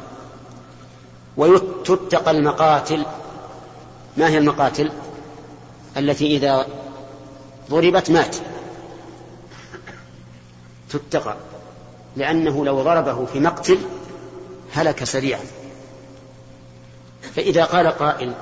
[1.37, 3.05] وتتقى المقاتل.
[4.17, 4.91] ما هي المقاتل؟
[5.97, 6.67] التي إذا
[7.69, 8.35] ضربت مات.
[10.89, 11.35] تتقى
[12.15, 13.77] لأنه لو ضربه في مقتل
[14.73, 15.41] هلك سريعا.
[17.35, 18.33] فإذا قال قائل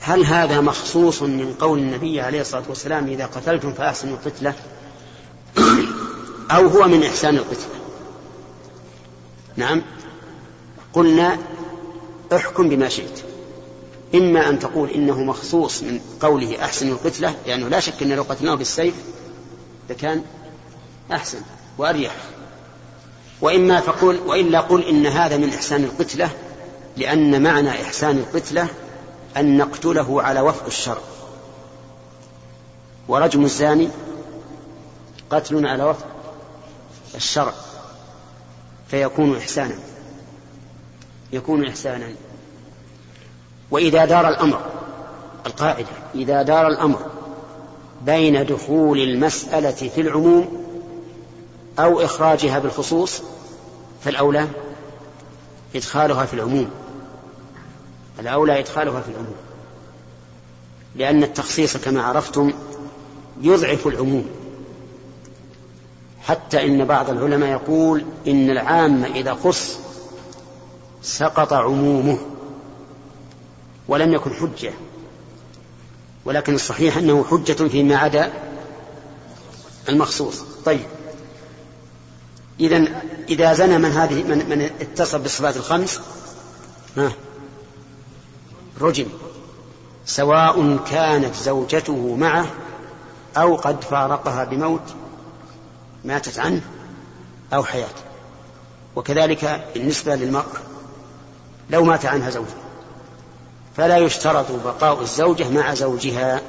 [0.00, 4.54] هل هذا مخصوص من قول النبي عليه الصلاة والسلام إذا قتلتم فأحسنوا القتلة؟
[6.50, 7.74] أو هو من إحسان القتلة
[9.56, 9.82] نعم.
[10.92, 11.38] قلنا
[12.36, 13.22] احكم بما شئت.
[14.14, 18.22] إما أن تقول إنه مخصوص من قوله أحسن القتلة لأنه يعني لا شك أن لو
[18.22, 18.94] قتلناه بالسيف
[19.90, 20.22] لكان
[21.12, 21.38] أحسن
[21.78, 22.16] وأريح.
[23.40, 26.30] وإما فقل وإلا قل إن هذا من إحسان القتلة
[26.96, 28.68] لأن معنى إحسان القتلة
[29.36, 31.00] أن نقتله على وفق الشرع.
[33.08, 33.88] ورجم الزاني
[35.30, 36.06] قتل على وفق
[37.14, 37.52] الشرع
[38.88, 39.74] فيكون إحسانا
[41.32, 42.08] يكون إحسانا.
[43.70, 44.60] وإذا دار الأمر
[45.46, 46.98] القاعدة إذا دار الأمر
[48.02, 50.66] بين دخول المسألة في العموم
[51.78, 53.22] أو إخراجها بالخصوص
[54.04, 54.48] فالأولى
[55.74, 56.70] إدخالها في العموم.
[58.20, 59.36] الأولى إدخالها في العموم.
[60.96, 62.52] لأن التخصيص كما عرفتم
[63.40, 64.26] يضعف العموم.
[66.20, 69.78] حتى إن بعض العلماء يقول إن العام إذا خص
[71.02, 72.18] سقط عمومه
[73.88, 74.72] ولم يكن حجة.
[76.24, 78.32] ولكن الصحيح أنه حجة فيما عدا
[79.88, 80.42] المخصوص.
[80.64, 80.86] طيب.
[82.60, 86.00] إذا إذا زنى من هذه من, من اتصف بالصفات الخمس
[86.96, 87.12] ها؟
[88.80, 89.06] رجم
[90.06, 92.46] سواء كانت زوجته معه
[93.36, 94.94] أو قد فارقها بموت
[96.04, 96.62] ماتت عنه
[97.54, 97.94] أو حياة
[98.96, 100.60] وكذلك بالنسبة للمرأة
[101.70, 102.66] لو مات عنها زوجها
[103.76, 106.42] فلا يشترط بقاء الزوجة مع زوجها.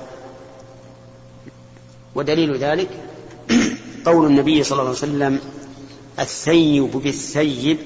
[2.15, 2.89] ودليل ذلك
[4.05, 5.39] قول النبي صلى الله عليه وسلم
[6.19, 7.77] الثيب بالثيب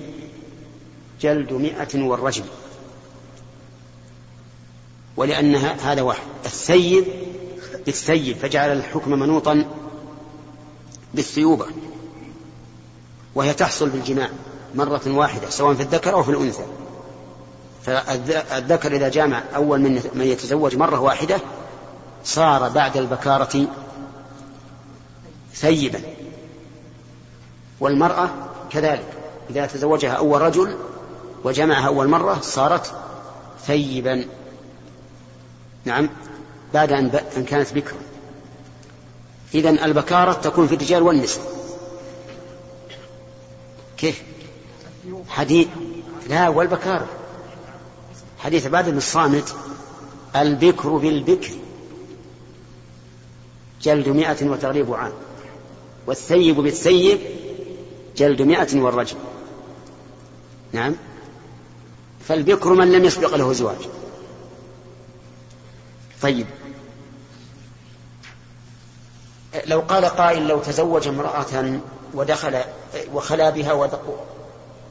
[1.21, 2.43] جلد مئة والرجم.
[5.17, 6.23] ولأن هذا واحد.
[6.45, 7.05] الثيب
[7.85, 9.65] بالثيب فجعل الحكم منوطا
[11.13, 11.65] بالثيوبة
[13.35, 14.29] وهي تحصل بالجماع
[14.75, 16.63] مرة واحدة سواء في الذكر أو في الأنثى.
[17.83, 21.39] فالذكر إذا جامع أول من من يتزوج مرة واحدة
[22.23, 23.67] صار بعد البكارة
[25.53, 26.01] ثيبا.
[27.79, 28.29] والمرأة
[28.69, 29.05] كذلك.
[29.49, 30.75] إذا تزوجها أول رجل
[31.43, 32.93] وجمعها أول مرة صارت
[33.65, 34.25] ثيبا.
[35.85, 36.09] نعم.
[36.73, 37.97] بعد أن, أن كانت بكرا.
[39.53, 41.43] إذا البكارة تكون في الرجال والنساء.
[43.97, 44.21] كيف؟
[45.27, 45.67] حديث
[46.29, 47.07] لا والبكارة.
[48.39, 49.55] حديث بعد بن الصامت
[50.35, 51.51] البكر بالبكر.
[53.81, 55.11] جلد مئة وتغريب عام.
[56.07, 57.19] والثيب بالثيب
[58.17, 59.17] جلد مئة والرجم
[60.71, 60.95] نعم.
[62.27, 63.77] فالبكر من لم يسبق له زواج.
[66.21, 66.47] طيب
[69.65, 71.79] لو قال قائل لو تزوج امرأة
[72.13, 72.63] ودخل
[73.13, 73.73] وخلا بها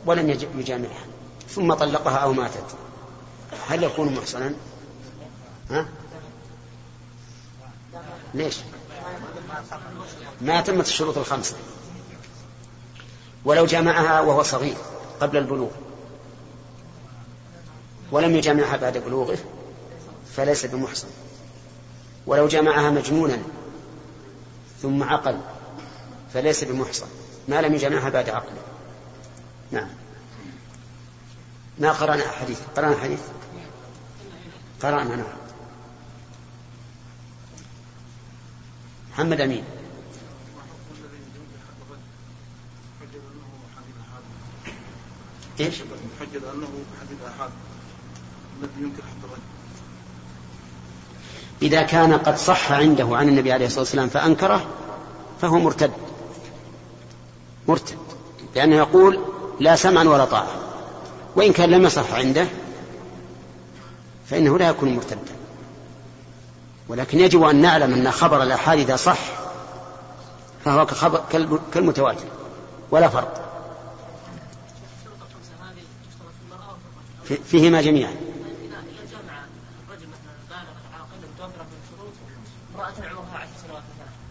[0.07, 1.05] ولم يجامعها
[1.49, 2.64] ثم طلقها أو ماتت
[3.69, 4.55] هل يكون محصنا؟
[5.71, 5.88] ها؟
[8.35, 8.57] ليش؟
[10.40, 11.57] ما تمت الشروط الخمسة
[13.45, 14.77] ولو جامعها وهو صغير
[15.21, 15.71] قبل البلوغ
[18.12, 19.38] ولم يجامعها بعد بلوغه
[20.37, 21.09] فليس بمحصن.
[22.27, 23.38] ولو جامعها مجنونا
[24.83, 25.40] ثم عقل
[26.35, 27.07] فليس بمحصن.
[27.49, 28.62] ما لم يجامعها بعد عقله
[29.71, 29.88] نعم.
[31.79, 33.21] ما قرأنا حديث؟ قرأنا حديث؟
[34.83, 35.37] قرأنا نعم.
[39.12, 39.64] محمد أمين.
[45.61, 46.69] إيش؟ محجد أنه
[47.01, 47.51] حديث احاد
[48.62, 49.60] الذي ينكر حد الرجل.
[51.62, 54.66] إذا كان قد صح عنده عن النبي عليه الصلاة والسلام فأنكره
[55.40, 55.90] فهو مرتد.
[57.68, 57.96] مرتد.
[58.55, 59.20] لأنه يقول
[59.61, 60.49] لا سمعا ولا طاعة.
[61.37, 62.46] وإن كان لم يصح عنده
[64.27, 65.18] فإنه لا يكون مرتدا.
[66.88, 69.18] ولكن يجب أن نعلم أن خبر الآحاد إذا صح
[70.64, 71.23] فهو كخبر
[71.73, 72.25] كالمتواتر.
[72.90, 73.46] ولا فرق.
[77.44, 78.30] فيهما جميعا.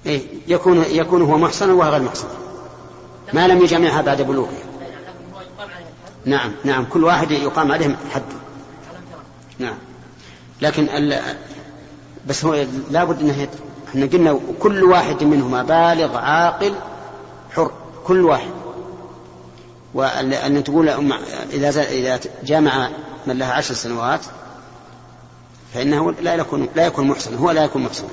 [0.05, 2.27] إيه يكون يكون هو محصنا وهو غير محصن.
[3.33, 4.51] ما لم يجامعها بعد بلوغها
[6.25, 8.23] نعم نعم كل واحد يقام عليه حد.
[9.59, 9.77] نعم.
[10.61, 11.13] لكن
[12.27, 13.47] بس هو لابد إنه
[13.89, 16.75] إحنا قلنا كل واحد منهما بالغ عاقل
[17.55, 17.71] حر
[18.05, 18.51] كل واحد.
[19.93, 20.89] وأن تقول
[21.53, 22.89] إذا إذا جامع
[23.27, 24.19] من لها عشر سنوات
[25.73, 28.09] فإنه لا يكون لا يكون محسنا هو لا يكون محسنا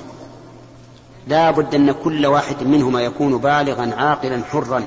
[1.27, 4.85] لا بد أن كل واحد منهما يكون بالغا عاقلا حرا.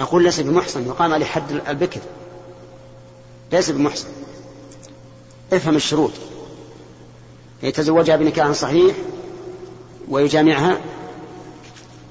[0.00, 2.00] أقول ليس بمحسن يقام عليه حد البكر.
[3.52, 4.08] ليس بمحسن
[5.52, 6.12] افهم الشروط.
[7.62, 8.96] يتزوجها بنكاح صحيح
[10.08, 10.80] ويجامعها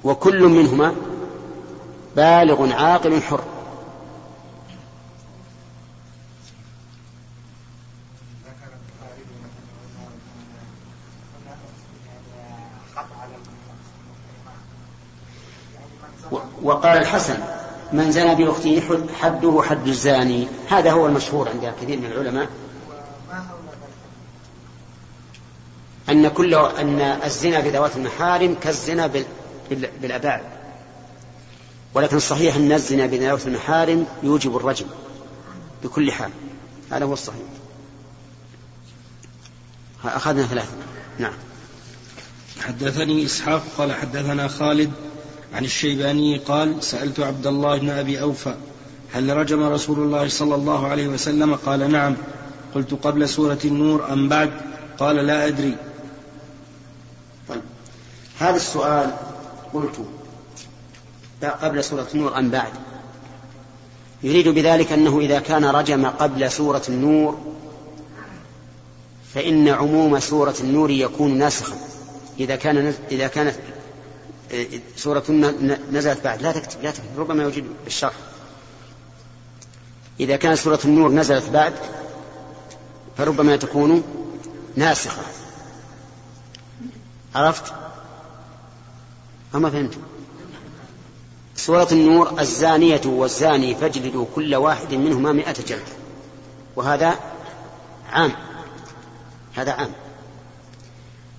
[0.04, 0.96] وكل منهما
[2.16, 3.44] بالغ عاقل حر
[16.64, 17.40] وقال الحسن
[17.94, 18.82] من زنى بأخته
[19.22, 20.48] حده حد الزاني.
[20.70, 22.50] هذا هو المشهور عند كثير من العلماء.
[26.10, 29.12] أن كل أن الزنا بذوات المحارم كالزنا
[30.02, 30.44] بالأباعد
[31.94, 34.86] ولكن الصحيح أن الزنا بذوات المحارم يوجب الرجم
[35.84, 36.32] بكل حال.
[36.92, 37.42] هذا هو الصحيح.
[40.06, 40.72] أخذنا ثلاثة.
[41.20, 41.34] نعم.
[42.62, 44.92] حدثني إسحاق قال حدثنا خالد
[45.54, 48.56] عن الشيباني قال سألت عبد الله بن أبي أوفى
[49.14, 52.16] هل رجم رسول الله صلى الله عليه وسلم؟ قال نعم.
[52.76, 54.52] قلت قبل سورة النور أم بعد؟
[55.00, 55.76] قال لا أدري.
[57.50, 57.62] طيب.
[58.40, 59.12] هذا السؤال
[59.74, 59.96] قلت
[61.62, 62.72] قبل سورة النور أم بعد؟
[64.24, 67.40] يريد بذلك أنه إذا كان رجم قبل سورة النور
[69.34, 71.76] فإن عموم سورة النور يكون ناسخا
[72.40, 73.56] إذا كان إذا كانت
[74.98, 75.24] سورة
[75.92, 76.42] نزلت بعد.
[76.42, 77.20] لا تكتب لا تكتب.
[77.20, 78.14] ربما يوجد الشرح.
[80.20, 81.74] إذا كانت سورة النور نزلت بعد
[83.18, 84.04] فربما تكون
[84.76, 85.22] ناسخة.
[87.36, 87.74] عرفت؟
[89.56, 89.98] أما فهمت؟
[91.56, 95.88] سورة النور الزانية والزاني فاجلدوا كل واحد منهما مئة جلد.
[96.76, 97.20] وهذا
[98.10, 98.32] عام.
[99.56, 99.92] هذا عام.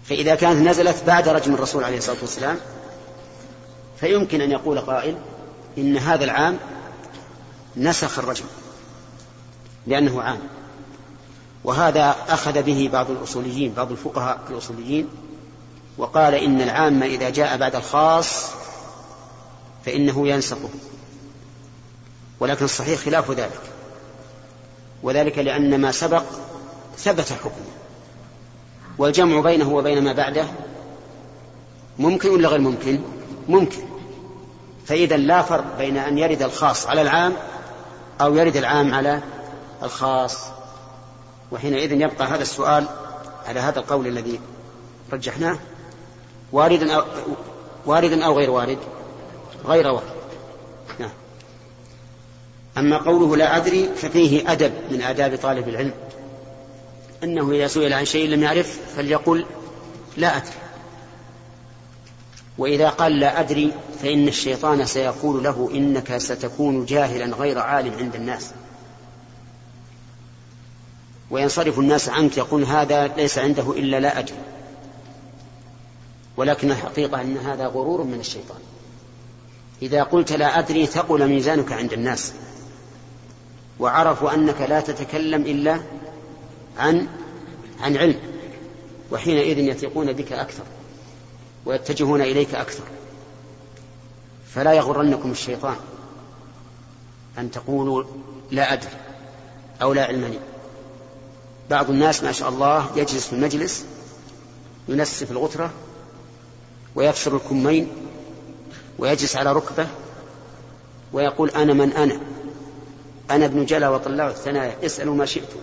[0.05, 2.59] فإذا كانت نزلت بعد رجم الرسول عليه الصلاة والسلام
[4.03, 5.17] فيمكن أن يقول قائل
[5.79, 6.59] إن هذا العام
[7.77, 8.45] نسخ الرجم
[9.87, 10.39] لأنه عام.
[11.65, 15.09] وهذا أخذ به بعض الأصوليين بعض الفقهاء الأصوليين
[15.99, 18.47] وقال إن العام إذا جاء بعد الخاص
[19.85, 20.71] فإنه ينسقه
[22.41, 23.61] ولكن الصحيح خلاف ذلك.
[25.03, 26.25] وذلك لأن ما سبق
[26.99, 27.73] ثبت حكمه
[28.99, 30.47] والجمع بينه وبين ما بعده
[31.99, 33.01] ممكن ولا غير ممكن؟
[33.49, 33.92] ممكن.
[34.87, 37.33] فإذا لا فرق بين أن يرد الخاص على العام
[38.21, 39.21] أو يرد العام على
[39.83, 40.39] الخاص.
[41.53, 42.87] وحينئذ يبقى هذا السؤال
[43.47, 44.41] على هذا القول الذي
[45.13, 45.59] رجحناه.
[46.53, 47.05] واردا أو
[47.87, 48.79] واردا أو غير وارد؟
[49.67, 50.13] غير وارد.
[50.99, 51.11] نعم.
[52.79, 55.95] أما قوله لا أدري ففيه أدب من آداب طالب العلم.
[57.25, 59.47] أنه إذا سئل عن شيء لم يعرف فليقل
[60.17, 60.62] لا أدري.
[62.63, 68.51] وإذا قال لا أدري فإن الشيطان سيقول له إنك ستكون جاهلا غير عالم عند الناس.
[71.31, 74.37] وينصرف الناس عنك يقول هذا ليس عنده إلا لا أدري.
[76.37, 78.61] ولكن الحقيقة أن هذا غرور من الشيطان.
[79.83, 82.33] إذا قلت لا أدري ثقل ميزانك عند الناس.
[83.81, 85.81] وعرفوا أنك لا تتكلم إلا
[86.79, 87.09] عن
[87.81, 88.19] عن علم.
[89.13, 90.65] وحينئذ يثقون بك أكثر.
[91.67, 92.85] ويتجهون إليك أكثر.
[94.55, 95.77] فلا يغرنكم الشيطان
[97.39, 98.05] أن تقولوا
[98.51, 98.91] لا أدري
[99.83, 100.39] أو لا علم لي.
[101.71, 103.85] بعض الناس ما شاء الله يجلس في المجلس
[104.89, 105.71] ينسف الغترة
[106.95, 107.89] ويفشر الكمين
[108.99, 109.87] ويجلس على ركبة
[111.13, 112.21] ويقول أنا من أنا.
[113.31, 115.61] أنا ابن جلا وطلاع الثنايا اسألوا ما شئتم.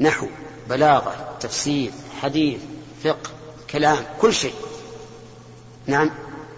[0.00, 0.26] نحو
[0.70, 2.60] بلاغة تفسير حديث
[3.04, 3.30] فقه
[3.70, 4.54] كلام كل شيء.
[5.86, 6.10] نعم.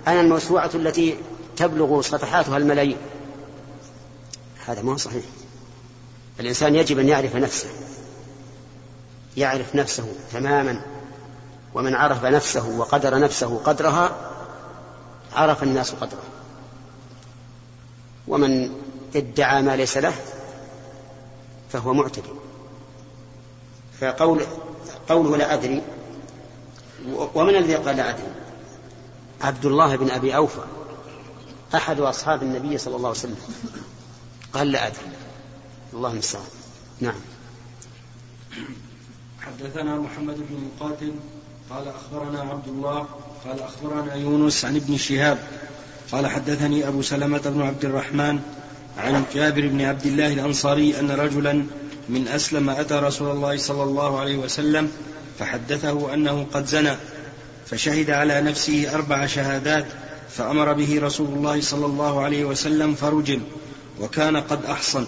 [0.06, 1.16] أنا الموسوعة التي
[1.56, 2.96] تبلغ صفحاتها الملايين.
[4.66, 5.24] هذا ما هو صحيح.
[6.40, 7.68] الإنسان يجب أن يعرف نفسه.
[9.36, 10.80] يعرف نفسه تماما.
[11.74, 14.16] ومن عرف نفسه وقدر نفسه قدرها
[15.34, 16.22] عرف الناس قدره.
[18.28, 18.70] ومن
[19.16, 20.14] ادعى ما ليس له
[21.72, 22.30] فهو معتدي.
[24.00, 24.42] فقول
[25.08, 25.82] قوله لا أدري
[27.34, 28.45] ومن الذي قال لا أدري؟
[29.46, 30.64] عبد الله بن أبي أوفى
[31.74, 33.36] أحد أصحاب النبي صلى الله عليه وسلم.
[34.52, 35.10] قال لا أدري.
[35.92, 36.44] الله المستعان.
[37.00, 37.20] نعم.
[39.40, 41.12] حدثنا محمد بن مقاتل
[41.70, 43.06] قال أخبرنا عبد الله
[43.44, 45.38] قال أخبرنا يونس عن ابن شهاب
[46.12, 48.40] قال حدثني أبو سلمة بن عبد الرحمن
[48.98, 51.52] عن جابر بن عبد الله الأنصاري أن رجلا
[52.08, 54.92] من أسلم أتى رسول الله صلى الله عليه وسلم
[55.38, 56.96] فحدثه أنه قد زنى.
[57.70, 59.86] فشهد على نفسه أربع شهادات
[60.30, 63.42] فأمر به رسول الله صلى الله عليه وسلم فرجم
[64.00, 65.06] وكان قد أحصن.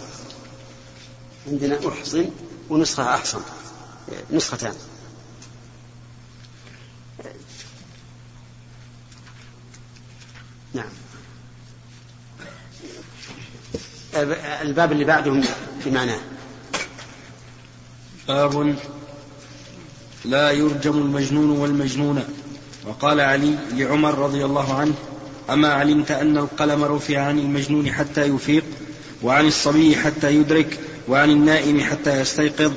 [1.46, 2.30] عندنا أحصن
[2.70, 3.40] ونسخة أحصن
[4.30, 4.74] نسختان.
[10.74, 10.88] نعم.
[14.62, 15.42] الباب اللي بعده
[15.84, 16.20] في معناه.
[18.28, 18.76] باب
[20.24, 22.28] لا يرجم المجنون والمجنونة.
[22.86, 24.94] وقال علي لعمر رضي الله عنه
[25.50, 28.64] أما علمت أن القلم رفع عن المجنون حتى يفيق
[29.22, 32.72] وعن الصبي حتى يدرك وعن النائم حتى يستيقظ.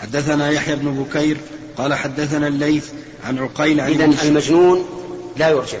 [0.00, 1.36] حدثنا يحيى بن بكير
[1.78, 2.90] قال حدثنا الليث
[3.24, 4.84] عن عقيل عن إذا المجنون
[5.36, 5.78] لا يرجم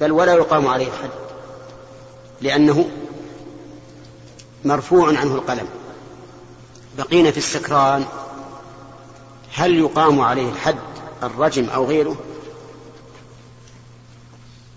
[0.00, 1.10] بل ولا يقام عليه الحد
[2.40, 2.90] لأنه
[4.64, 5.66] مرفوع عنه القلم.
[6.98, 8.04] بقينا في السكران
[9.54, 10.76] هل يقام عليه الحد؟
[11.22, 12.16] الرجم أو غيره؟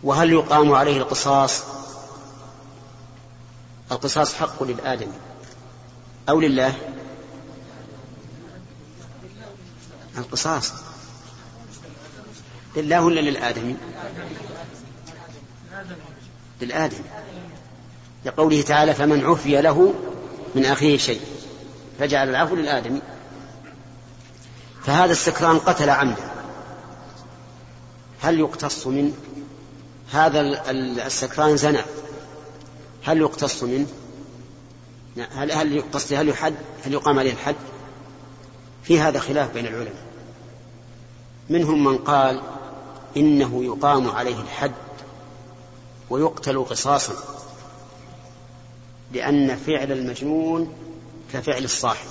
[0.04, 1.64] وهل يقام عليه القصاص؟
[3.92, 5.12] القصاص حق للآدم
[6.30, 6.76] أو لله؟
[10.18, 10.72] القصاص.
[12.76, 13.76] لله ولا للآدمي
[16.62, 17.04] للآدم.
[18.26, 19.94] لقوله تعالى فمن عفي له
[20.56, 21.22] من أخيه شيء.
[22.00, 23.02] فجعل العفو للآدمي
[24.86, 26.33] فهذا السكران قتل عمدا.
[28.24, 29.14] هل يقتص منه
[30.12, 30.42] هذا
[31.08, 31.82] السكران زنى
[33.04, 33.88] هل يقتص منه
[35.32, 36.56] هل هل يقتص هل يحد؟
[36.86, 37.56] هل يقام عليه الحد؟
[38.84, 40.06] في هذا خلاف بين العلماء.
[41.50, 42.42] منهم من قال
[43.18, 44.72] إنه يقام عليه الحد
[46.10, 47.14] ويقتل قصاصا
[49.12, 50.74] لأن فعل المجنون
[51.34, 52.08] كفعل الصاحب.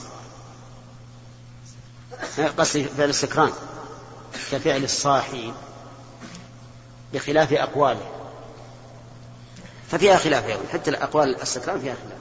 [2.58, 3.52] قصدي فعل السكران
[4.52, 5.52] كفعل الصاحي
[7.14, 8.10] بخلاف أقواله.
[9.90, 12.18] ففيها خلاف يعني حتى الأقوال السكران فيها خلاف.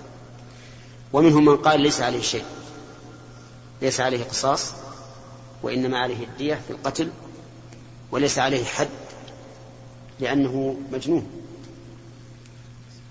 [1.14, 2.46] ومنهم من قال ليس عليه شيء.
[3.82, 4.74] ليس عليه قصاص
[5.64, 7.10] وإنما عليه الدية في القتل
[8.12, 8.90] وليس عليه حد
[10.20, 11.30] لأنه مجنون.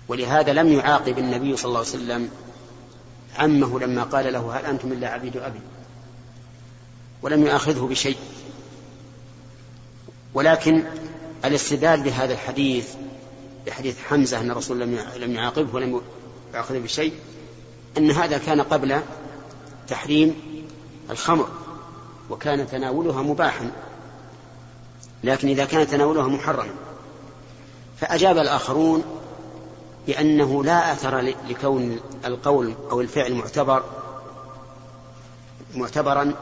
[0.07, 2.29] ولهذا لم يعاقب النبي صلى الله عليه وسلم
[3.37, 5.59] عمه لما قال له هل أنتم إلا عبيد أبي؟
[7.21, 8.17] ولم يؤاخذه بشيء.
[10.33, 10.83] ولكن
[11.45, 12.87] الاستدلال بهذا الحديث
[13.67, 14.79] بحديث حمزة أن الرسول
[15.15, 16.01] لم يعاقبه ولم
[16.53, 17.13] يؤاخذه بشيء
[17.97, 19.01] أن هذا كان قبل
[19.87, 20.35] تحريم
[21.09, 21.49] الخمر
[22.29, 23.71] وكان تناولها مباحا
[25.23, 26.73] لكن إذا كان تناولها محرما.
[27.99, 29.03] فأجاب الآخرون
[30.07, 31.19] بأنه لا أثر
[31.49, 33.83] لكون القول أو الفعل معتبر
[35.75, 36.33] معتبرا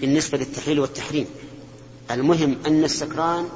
[0.00, 1.26] بالنسبة للتحليل والتحريم.
[2.10, 3.48] المهم أن السكران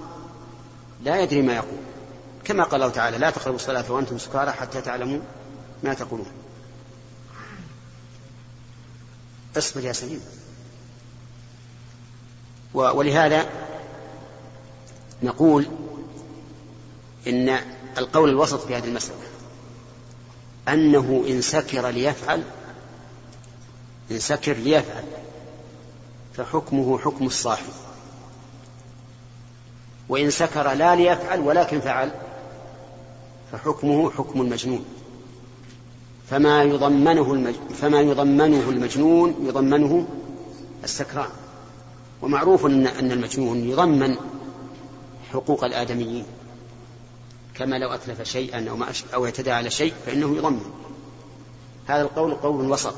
[1.05, 1.79] لا يدري ما يقول.
[2.45, 5.21] كما قال الله تعالى لا تقربوا الصلاة وأنتم سكارى حتى تعلموا
[5.83, 6.27] ما تقولون.
[9.57, 10.21] اصبر يا سليم.
[12.75, 13.51] ولهذا
[15.23, 15.67] نقول
[17.27, 17.61] إن
[17.99, 19.19] القول الوسط في هذه المسألة
[20.69, 22.43] أنه إن سكر ليفعل
[24.11, 25.05] إن سكر ليفعل
[26.35, 27.73] فحكمه حكم الصاحب.
[30.09, 32.11] وإن سكر لا ليفعل ولكن فعل
[33.53, 34.85] فحكمه حكم المجنون.
[36.31, 37.55] فما يضمنه.
[37.75, 40.07] فما يضمنه المجنون يضمنه
[40.85, 41.31] السكران.
[42.23, 44.17] ومعروف إن المجنون يضمن
[45.33, 46.25] حقوق الآدميين.
[47.55, 50.71] كما لو أتلف شيئا أو ما أو اعتدى على شيء فإنه يضمن.
[51.87, 52.95] هذا القول قول وسط.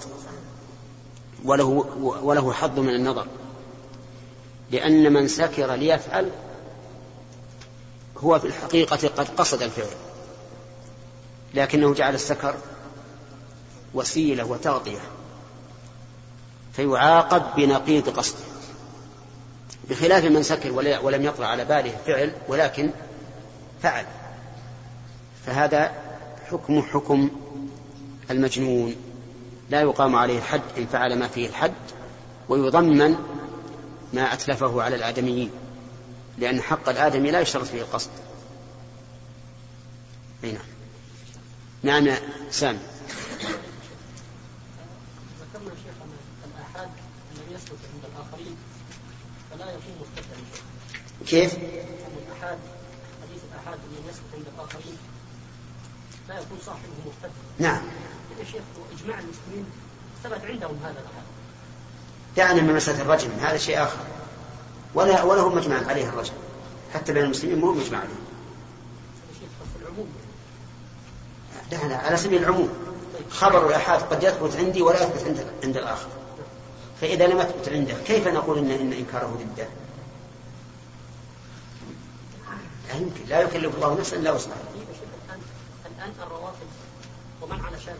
[1.44, 1.64] وله
[2.22, 3.26] وله حظ من النظر.
[4.70, 6.30] لأن من سكر ليفعل
[8.24, 9.96] هو في الحقيقة قد قصد الفعل
[11.54, 12.54] لكنه جعل السكر
[13.94, 15.00] وسيلة وتغطية
[16.72, 18.50] فيعاقب بنقيض قصده
[19.90, 22.90] بخلاف من سكر ولم يطرأ على باله فعل ولكن
[23.82, 24.06] فعل.
[25.46, 25.92] فهذا
[26.50, 27.30] حكم حكم
[28.30, 28.94] المجنون
[29.70, 31.72] لا يقام عليه الحد إن فعل ما فيه الحد
[32.48, 33.16] ويضمن
[34.12, 35.50] ما أتلفه على الآدميين.
[36.40, 38.10] لأن حق الآدمي لا يشترط فيه القصد.
[40.44, 40.64] أي نعم.
[41.82, 42.20] نعم يا
[42.50, 42.78] سامي.
[45.40, 46.12] ذكرنا شيخ أن
[46.44, 46.88] الآحاد
[47.32, 48.56] الذي يثبت عند الآخرين
[49.50, 50.44] فلا يكون مستثنى
[51.26, 52.58] كيف؟ الآحاد
[53.22, 54.98] حديث الآحاد الذي يثبت عند الآخرين
[56.28, 57.82] لا يكون صاحبه مختلف نعم.
[58.38, 58.62] يا شيخ
[58.98, 59.64] إجماع المسلمين
[60.24, 61.24] ثبت عندهم هذا الآحاد.
[62.36, 63.98] دعنا من مسألة الرجم هذا شيء آخر.
[64.94, 66.32] ولا ولا هو مجمع عليه الرجم
[66.94, 68.14] حتى بين المسلمين مو مجمع عليه.
[69.80, 70.08] العموم
[71.70, 72.68] دعنا على سبيل العموم.
[73.30, 76.08] خبر الآحاد قد يثبت عندي ولا يثبت عند عند الآخر.
[77.00, 79.68] فإذا لم يثبت عنده كيف نقول إن, إن إنكاره ضده؟
[82.88, 83.24] لا يمكن.
[83.28, 84.56] لا يكلف الله نفسا إلا وسعها.
[85.86, 86.66] الآن الروافض
[87.42, 87.98] ومن على شاكر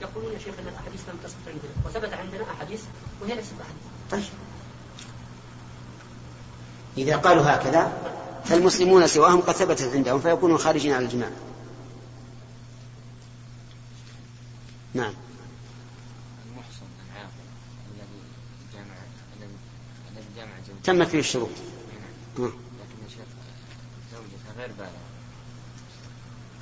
[0.00, 1.72] يقولون يا شيخ أن الأحاديث لم تثبت عندنا.
[1.86, 2.80] وثبت عندنا أحاديث
[3.22, 4.24] وهي ليست أحاديث طيب.
[6.98, 7.92] إذا قالوا هكذا
[8.44, 11.32] فالمسلمون سواهم قد ثبتت عندهم فيكونون خارجين على الجماعة
[14.94, 15.12] نعم.
[16.46, 17.30] المحصن العاقل
[17.94, 18.22] الذي
[18.74, 18.94] جامع
[20.12, 21.48] الذي جامع زوجته تمت فيه الشروط.
[22.38, 22.46] نعم.
[22.46, 22.50] آه.
[22.50, 23.26] لكن يا شيخ
[24.12, 24.90] زوجته غير بالغة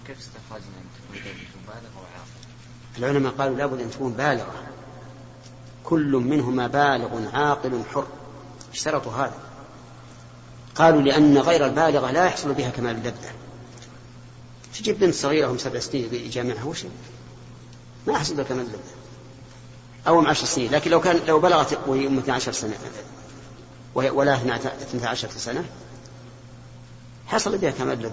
[0.06, 4.62] كيف استخرجنا أن تكون زوجته بالغة وعاقل؟ العلماء قالوا لابد أن تكون بالغة.
[5.84, 8.06] كل منهما بالغ عاقل حر.
[8.72, 9.47] اشترطوا هذا.
[10.78, 13.32] قالوا لأن غير البالغة لا يحصل بها كمال اللذة
[14.74, 16.84] تجيب بنت صغيرة هم سبع سنين يجامعها وش؟
[18.06, 18.78] ما يحصل بها كمال اللذة
[20.08, 22.74] أو عشر سنين لكن لو كان لو بلغت وهي أم 12 سنة
[23.94, 25.64] ولا 12 سنة
[27.26, 28.12] حصل بها كمال اللذة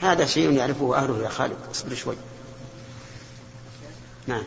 [0.00, 2.16] هذا شيء يعرفه أهله يا خالد اصبر شوي.
[4.26, 4.42] نعم.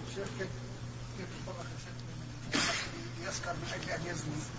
[3.28, 4.55] يسكر من أجل أن يزني.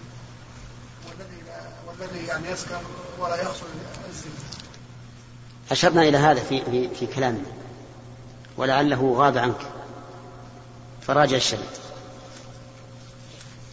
[1.19, 1.43] والذي
[1.87, 2.81] والذي يعني يسكر
[3.19, 3.67] ولا يحصل
[4.09, 4.33] الزنا.
[5.71, 7.47] أشرنا إلى هذا في, في, في كلامنا.
[8.57, 9.61] ولعله غاب عنك.
[11.07, 11.87] فراجع الشريط.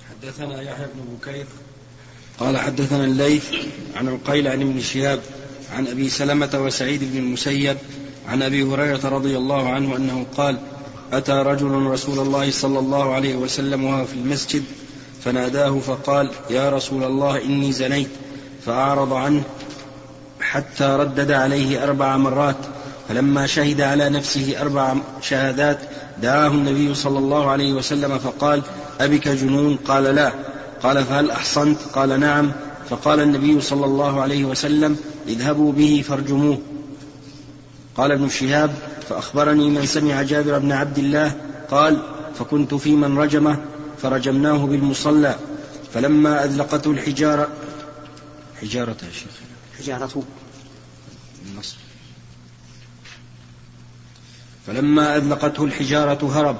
[0.09, 1.45] حدثنا يحيى بن بكير
[2.39, 3.53] قال حدثنا الليث
[3.95, 5.21] عن عقيل عن ابن شهاب
[5.71, 7.77] عن أبي سلمة وسعيد بن المسيب
[8.27, 10.59] عن أبي هريرة رضي الله عنه أنه قال
[11.11, 14.63] أتى رجل رسول الله صلى الله عليه وسلم وهو في المسجد
[15.25, 18.09] فناداه فقال يا رسول الله إني زنيت.
[18.65, 19.43] فأعرض عنه
[20.41, 22.55] حتى ردد عليه أربع مرات.
[23.09, 25.79] فلما شهد على نفسه أربع شهادات
[26.21, 28.61] دعاه النبي صلى الله عليه وسلم فقال
[29.01, 30.31] أبك جنون؟ قال لا.
[30.83, 32.51] قال فهل أحصنت؟ قال نعم.
[32.89, 34.97] فقال النبي صلى الله عليه وسلم
[35.27, 36.57] اذهبوا به فارجموه.
[37.97, 38.75] قال ابن شهاب
[39.09, 41.31] فأخبرني من سمع جابر بن عبد الله.
[41.71, 42.01] قال
[42.39, 43.57] فكنت في من رجمه
[44.03, 45.35] فرجمناه بالمصلى
[45.93, 47.47] فلما أذلقته الحجارة
[48.61, 49.31] حجارة يا شيخ.
[49.79, 50.23] حجارته
[51.45, 51.77] النصر.
[54.67, 56.57] فلما أذلقته الحجارة هرب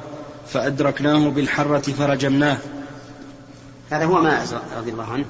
[0.47, 2.57] فأدركناه بالحرة فرجمناه.
[3.89, 5.25] هذا هو ماعز رضي الله عنه.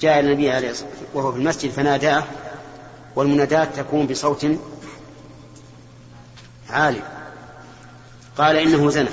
[0.00, 2.24] جاء النبي عليه الصلاة وهو في المسجد فناداه
[3.16, 4.46] والمنادات تكون بصوت
[6.70, 7.02] عالي.
[8.38, 9.08] قال إنه زنى.